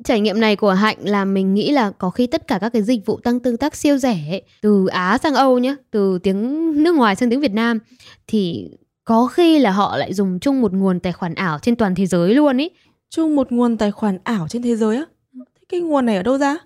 Trải 0.05 0.21
nghiệm 0.21 0.41
này 0.41 0.57
của 0.57 0.71
Hạnh 0.71 0.97
làm 1.01 1.35
mình 1.35 1.55
nghĩ 1.55 1.73
là 1.73 1.91
có 1.91 2.11
khi 2.11 2.27
tất 2.27 2.47
cả 2.47 2.59
các 2.59 2.69
cái 2.69 2.83
dịch 2.83 3.07
vụ 3.07 3.21
tăng 3.21 3.41
tương 3.41 3.57
tác 3.57 3.77
siêu 3.77 3.99
rẻ 3.99 4.19
ấy, 4.31 4.43
từ 4.63 4.87
Á 4.87 5.19
sang 5.23 5.35
Âu 5.35 5.59
nhé, 5.59 5.75
từ 5.91 6.19
tiếng 6.19 6.73
nước 6.83 6.95
ngoài 6.95 7.17
sang 7.17 7.31
tiếng 7.31 7.41
Việt 7.41 7.53
Nam 7.53 7.79
thì 8.27 8.71
có 9.05 9.27
khi 9.27 9.59
là 9.59 9.71
họ 9.71 9.97
lại 9.97 10.15
dùng 10.15 10.39
chung 10.41 10.61
một 10.61 10.73
nguồn 10.73 11.01
tài 11.01 11.13
khoản 11.13 11.35
ảo 11.35 11.59
trên 11.63 11.77
toàn 11.77 11.95
thế 11.95 12.07
giới 12.07 12.35
luôn 12.35 12.57
ý. 12.57 12.71
Chung 13.11 13.37
một 13.37 13.53
nguồn 13.53 13.77
tài 13.77 13.91
khoản 13.91 14.19
ảo 14.25 14.47
trên 14.49 14.63
thế 14.63 14.77
giới 14.77 14.97
á? 14.97 15.05
Thế 15.35 15.65
cái 15.69 15.81
nguồn 15.81 16.07
này 16.07 16.17
ở 16.17 16.23
đâu 16.23 16.39
ra? 16.39 16.57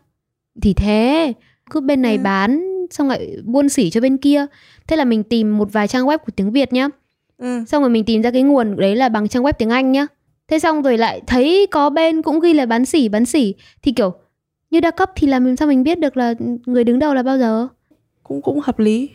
Thì 0.62 0.74
thế, 0.74 1.32
cứ 1.70 1.80
bên 1.80 2.02
này 2.02 2.16
Ừ. 2.16 2.20
bán 2.24 2.62
xong 2.90 3.08
lại 3.08 3.36
buôn 3.44 3.68
sỉ 3.68 3.90
cho 3.90 4.00
bên 4.00 4.16
kia. 4.16 4.46
Thế 4.86 4.96
là 4.96 5.04
mình 5.04 5.22
tìm 5.22 5.58
một 5.58 5.72
vài 5.72 5.88
trang 5.88 6.06
web 6.06 6.18
của 6.18 6.32
tiếng 6.36 6.50
Việt 6.52 6.72
nhá. 6.72 6.88
Ừ. 7.38 7.64
Xong 7.66 7.82
rồi 7.82 7.90
mình 7.90 8.04
tìm 8.04 8.22
ra 8.22 8.30
cái 8.30 8.42
nguồn 8.42 8.76
đấy 8.76 8.96
là 8.96 9.08
bằng 9.08 9.28
trang 9.28 9.42
web 9.42 9.52
tiếng 9.58 9.70
Anh 9.70 9.92
nhá. 9.92 10.06
Thế 10.48 10.58
xong 10.58 10.82
rồi 10.82 10.98
lại 10.98 11.20
thấy 11.26 11.66
có 11.70 11.90
bên 11.90 12.22
cũng 12.22 12.40
ghi 12.40 12.52
là 12.52 12.66
bán 12.66 12.84
sỉ, 12.84 13.08
bán 13.08 13.26
sỉ 13.26 13.54
thì 13.82 13.92
kiểu 13.92 14.12
như 14.70 14.80
đa 14.80 14.90
cấp 14.90 15.10
thì 15.16 15.26
làm 15.26 15.56
sao 15.56 15.68
mình 15.68 15.82
biết 15.82 15.98
được 15.98 16.16
là 16.16 16.34
người 16.66 16.84
đứng 16.84 16.98
đầu 16.98 17.14
là 17.14 17.22
bao 17.22 17.38
giờ? 17.38 17.68
Cũng 18.22 18.42
cũng 18.42 18.60
hợp 18.60 18.78
lý. 18.78 19.08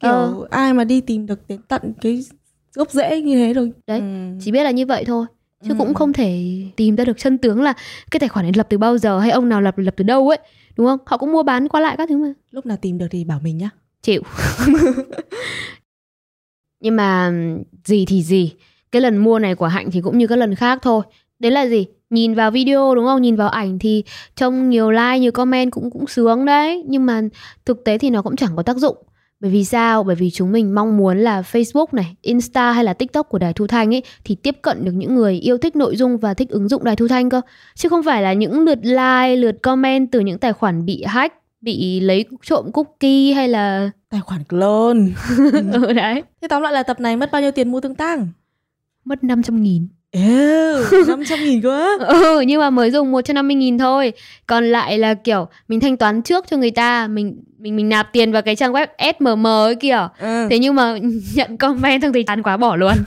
Kiểu 0.00 0.10
Ờ. 0.10 0.46
ai 0.50 0.72
mà 0.72 0.84
đi 0.84 1.00
tìm 1.00 1.26
được 1.26 1.40
đến 1.48 1.60
tận 1.68 1.92
cái 2.00 2.24
gốc 2.74 2.90
rễ 2.90 3.20
như 3.20 3.36
thế 3.46 3.52
rồi. 3.54 3.72
Đấy, 3.86 4.00
Ừ. 4.00 4.04
chỉ 4.40 4.50
biết 4.52 4.62
là 4.64 4.70
như 4.70 4.86
vậy 4.86 5.04
thôi. 5.04 5.26
Chứ 5.64 5.70
Ừ. 5.70 5.76
cũng 5.78 5.94
không 5.94 6.12
thể 6.12 6.44
tìm 6.76 6.96
ra 6.96 7.04
được 7.04 7.18
chân 7.18 7.38
tướng 7.38 7.62
là 7.62 7.72
cái 8.10 8.20
tài 8.20 8.28
khoản 8.28 8.44
này 8.44 8.52
lập 8.56 8.66
từ 8.70 8.78
bao 8.78 8.98
giờ 8.98 9.18
hay 9.18 9.30
ông 9.30 9.48
nào 9.48 9.60
lập 9.60 9.78
lập 9.78 9.94
từ 9.96 10.04
đâu 10.04 10.28
ấy. 10.28 10.38
Đúng 10.76 10.86
không? 10.86 10.98
Họ 11.06 11.16
cũng 11.16 11.32
mua 11.32 11.42
bán 11.42 11.68
qua 11.68 11.80
lại 11.80 11.96
các 11.96 12.08
thứ 12.08 12.16
mà. 12.16 12.32
Lúc 12.50 12.66
nào 12.66 12.76
tìm 12.76 12.98
được 12.98 13.06
thì 13.10 13.24
bảo 13.24 13.40
mình 13.42 13.58
nhá. 13.58 13.70
chịu. 14.02 14.22
Nhưng 16.80 16.96
mà 16.96 17.32
gì 17.84 18.04
thì 18.06 18.22
gì. 18.22 18.52
Cái 18.92 19.02
lần 19.02 19.16
mua 19.16 19.38
này 19.38 19.54
của 19.54 19.66
hạnh 19.66 19.90
thì 19.90 20.00
cũng 20.00 20.18
như 20.18 20.26
các 20.26 20.36
lần 20.36 20.54
khác 20.54 20.78
thôi. 20.82 21.02
Đấy 21.38 21.52
là 21.52 21.66
gì? 21.66 21.86
Nhìn 22.10 22.34
vào 22.34 22.50
video 22.50 22.94
đúng 22.94 23.04
không? 23.04 23.22
Nhìn 23.22 23.36
vào 23.36 23.48
ảnh 23.48 23.78
thì 23.78 24.04
trông 24.36 24.70
nhiều 24.70 24.90
like 24.90 25.18
nhiều 25.18 25.32
comment 25.32 25.72
cũng 25.72 25.90
cũng 25.90 26.06
sướng 26.06 26.44
đấy. 26.44 26.84
Nhưng 26.88 27.06
mà 27.06 27.22
thực 27.64 27.84
tế 27.84 27.98
thì 27.98 28.10
nó 28.10 28.22
cũng 28.22 28.36
chẳng 28.36 28.56
có 28.56 28.62
tác 28.62 28.76
dụng 28.76 28.96
bởi 29.40 29.50
vì 29.50 29.64
sao 29.64 30.02
bởi 30.02 30.16
vì 30.16 30.30
chúng 30.30 30.52
mình 30.52 30.74
mong 30.74 30.96
muốn 30.96 31.18
là 31.18 31.42
facebook 31.42 31.86
này 31.92 32.16
insta 32.22 32.72
hay 32.72 32.84
là 32.84 32.92
tiktok 32.94 33.28
của 33.28 33.38
đài 33.38 33.52
thu 33.52 33.66
thanh 33.66 33.94
ấy 33.94 34.02
thì 34.24 34.34
tiếp 34.34 34.56
cận 34.62 34.84
được 34.84 34.92
những 34.92 35.14
người 35.14 35.34
yêu 35.34 35.58
thích 35.58 35.76
nội 35.76 35.96
dung 35.96 36.18
và 36.18 36.34
thích 36.34 36.50
ứng 36.50 36.68
dụng 36.68 36.84
đài 36.84 36.96
thu 36.96 37.08
thanh 37.08 37.30
cơ 37.30 37.40
chứ 37.74 37.88
không 37.88 38.02
phải 38.02 38.22
là 38.22 38.32
những 38.32 38.60
lượt 38.60 38.78
like 38.82 39.36
lượt 39.36 39.62
comment 39.62 40.12
từ 40.12 40.20
những 40.20 40.38
tài 40.38 40.52
khoản 40.52 40.84
bị 40.84 41.04
hack 41.06 41.34
bị 41.60 42.00
lấy 42.00 42.24
trộm 42.42 42.72
cookie 42.72 43.32
hay 43.32 43.48
là 43.48 43.90
Tài 44.10 44.20
khoản 44.20 44.44
clone. 44.44 45.00
ừ 45.72 45.92
đấy 45.92 46.22
Thế 46.42 46.48
tóm 46.48 46.62
lại 46.62 46.72
là 46.72 46.82
tập 46.82 47.00
này 47.00 47.16
mất 47.16 47.32
bao 47.32 47.42
nhiêu 47.42 47.50
tiền 47.50 47.72
mua 47.72 47.80
tương 47.80 47.94
tác? 47.94 48.18
mất 49.04 49.24
500 49.24 49.62
nghìn 49.62 49.88
Ê, 50.12 50.74
500 51.06 51.38
nghìn 51.44 51.62
cơ 51.62 51.80
á. 51.98 52.06
ừ 52.06 52.40
nhưng 52.40 52.60
mà 52.60 52.70
mới 52.70 52.90
dùng 52.90 53.12
150 53.12 53.54
nghìn 53.56 53.78
thôi 53.78 54.12
còn 54.46 54.64
lại 54.64 54.98
là 54.98 55.14
kiểu 55.14 55.48
mình 55.68 55.80
thanh 55.80 55.96
toán 55.96 56.22
trước 56.22 56.44
cho 56.50 56.56
người 56.56 56.70
ta 56.70 57.06
mình 57.06 57.42
mình 57.58 57.76
mình 57.76 57.88
nạp 57.88 58.12
tiền 58.12 58.32
vào 58.32 58.42
cái 58.42 58.56
trang 58.56 58.72
web 58.72 58.86
SMM 59.18 59.46
ấy 59.46 59.74
kìa 59.74 60.08
Ừ. 60.18 60.46
thế 60.50 60.58
nhưng 60.58 60.74
mà 60.74 60.98
nhận 61.34 61.56
comment 61.56 62.02
xong 62.02 62.12
thì 62.12 62.22
chán 62.22 62.42
quá 62.42 62.56
bỏ 62.56 62.76
luôn 62.76 62.92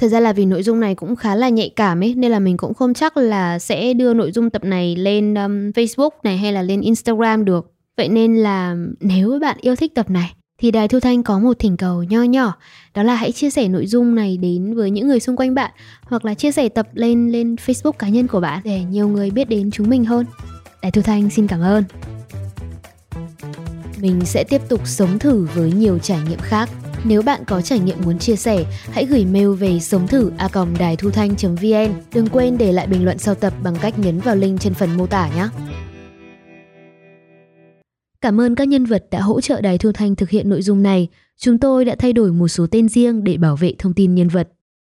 Thật 0.00 0.08
ra 0.08 0.20
là 0.20 0.32
vì 0.32 0.44
nội 0.44 0.62
dung 0.62 0.80
này 0.80 0.94
cũng 0.94 1.16
khá 1.16 1.34
là 1.34 1.48
nhạy 1.48 1.70
cảm 1.76 2.00
ấy 2.04 2.14
nên 2.16 2.30
là 2.30 2.38
mình 2.38 2.56
cũng 2.56 2.74
không 2.74 2.94
chắc 2.94 3.16
là 3.16 3.58
sẽ 3.58 3.92
đưa 3.94 4.14
nội 4.14 4.32
dung 4.32 4.50
tập 4.50 4.64
này 4.64 4.96
lên 4.96 5.34
um, 5.34 5.70
Facebook 5.70 6.10
này 6.22 6.36
hay 6.38 6.52
là 6.52 6.62
lên 6.62 6.80
Instagram 6.80 7.44
được. 7.44 7.72
Vậy 7.96 8.08
nên 8.08 8.36
là 8.36 8.76
nếu 9.00 9.38
bạn 9.42 9.56
yêu 9.60 9.76
thích 9.76 9.94
tập 9.94 10.10
này 10.10 10.32
thì 10.60 10.70
Đài 10.70 10.88
Thu 10.88 11.00
Thanh 11.00 11.22
có 11.22 11.38
một 11.38 11.58
thỉnh 11.58 11.76
cầu 11.76 12.02
nho 12.02 12.22
nhỏ 12.22 12.54
đó 12.94 13.02
là 13.02 13.14
hãy 13.14 13.32
chia 13.32 13.50
sẻ 13.50 13.68
nội 13.68 13.86
dung 13.86 14.14
này 14.14 14.36
đến 14.36 14.74
với 14.74 14.90
những 14.90 15.08
người 15.08 15.20
xung 15.20 15.36
quanh 15.36 15.54
bạn 15.54 15.70
hoặc 16.02 16.24
là 16.24 16.34
chia 16.34 16.52
sẻ 16.52 16.68
tập 16.68 16.88
lên 16.92 17.28
lên 17.28 17.54
Facebook 17.54 17.92
cá 17.92 18.08
nhân 18.08 18.26
của 18.26 18.40
bạn 18.40 18.60
để 18.64 18.84
nhiều 18.84 19.08
người 19.08 19.30
biết 19.30 19.48
đến 19.48 19.70
chúng 19.70 19.88
mình 19.88 20.04
hơn. 20.04 20.26
Đài 20.82 20.92
Thu 20.92 21.02
Thanh 21.02 21.30
xin 21.30 21.46
cảm 21.46 21.60
ơn. 21.60 21.84
Mình 24.00 24.20
sẽ 24.24 24.44
tiếp 24.44 24.62
tục 24.68 24.80
sống 24.84 25.18
thử 25.18 25.48
với 25.54 25.72
nhiều 25.72 25.98
trải 25.98 26.18
nghiệm 26.28 26.38
khác. 26.38 26.70
Nếu 27.04 27.22
bạn 27.22 27.44
có 27.44 27.60
trải 27.60 27.78
nghiệm 27.78 27.98
muốn 28.04 28.18
chia 28.18 28.36
sẻ, 28.36 28.64
hãy 28.92 29.04
gửi 29.04 29.24
mail 29.24 29.54
về 29.54 29.80
sống 29.80 30.08
thử 30.08 30.32
a 30.38 30.48
đài 30.78 30.96
thu 30.96 31.10
thanh 31.10 31.34
vn 31.42 31.92
Đừng 32.14 32.26
quên 32.26 32.58
để 32.58 32.72
lại 32.72 32.86
bình 32.86 33.04
luận 33.04 33.18
sau 33.18 33.34
tập 33.34 33.52
bằng 33.62 33.76
cách 33.80 33.98
nhấn 33.98 34.20
vào 34.20 34.36
link 34.36 34.60
trên 34.60 34.74
phần 34.74 34.96
mô 34.96 35.06
tả 35.06 35.28
nhé. 35.36 35.48
Cảm 38.20 38.40
ơn 38.40 38.54
các 38.54 38.68
nhân 38.68 38.84
vật 38.84 39.04
đã 39.10 39.20
hỗ 39.20 39.40
trợ 39.40 39.60
Đài 39.60 39.78
Thu 39.78 39.92
Thanh 39.92 40.16
thực 40.16 40.30
hiện 40.30 40.48
nội 40.48 40.62
dung 40.62 40.82
này. 40.82 41.08
Chúng 41.36 41.58
tôi 41.58 41.84
đã 41.84 41.96
thay 41.98 42.12
đổi 42.12 42.32
một 42.32 42.48
số 42.48 42.66
tên 42.70 42.88
riêng 42.88 43.24
để 43.24 43.36
bảo 43.36 43.56
vệ 43.56 43.74
thông 43.78 43.94
tin 43.94 44.14
nhân 44.14 44.28
vật. 44.28 44.48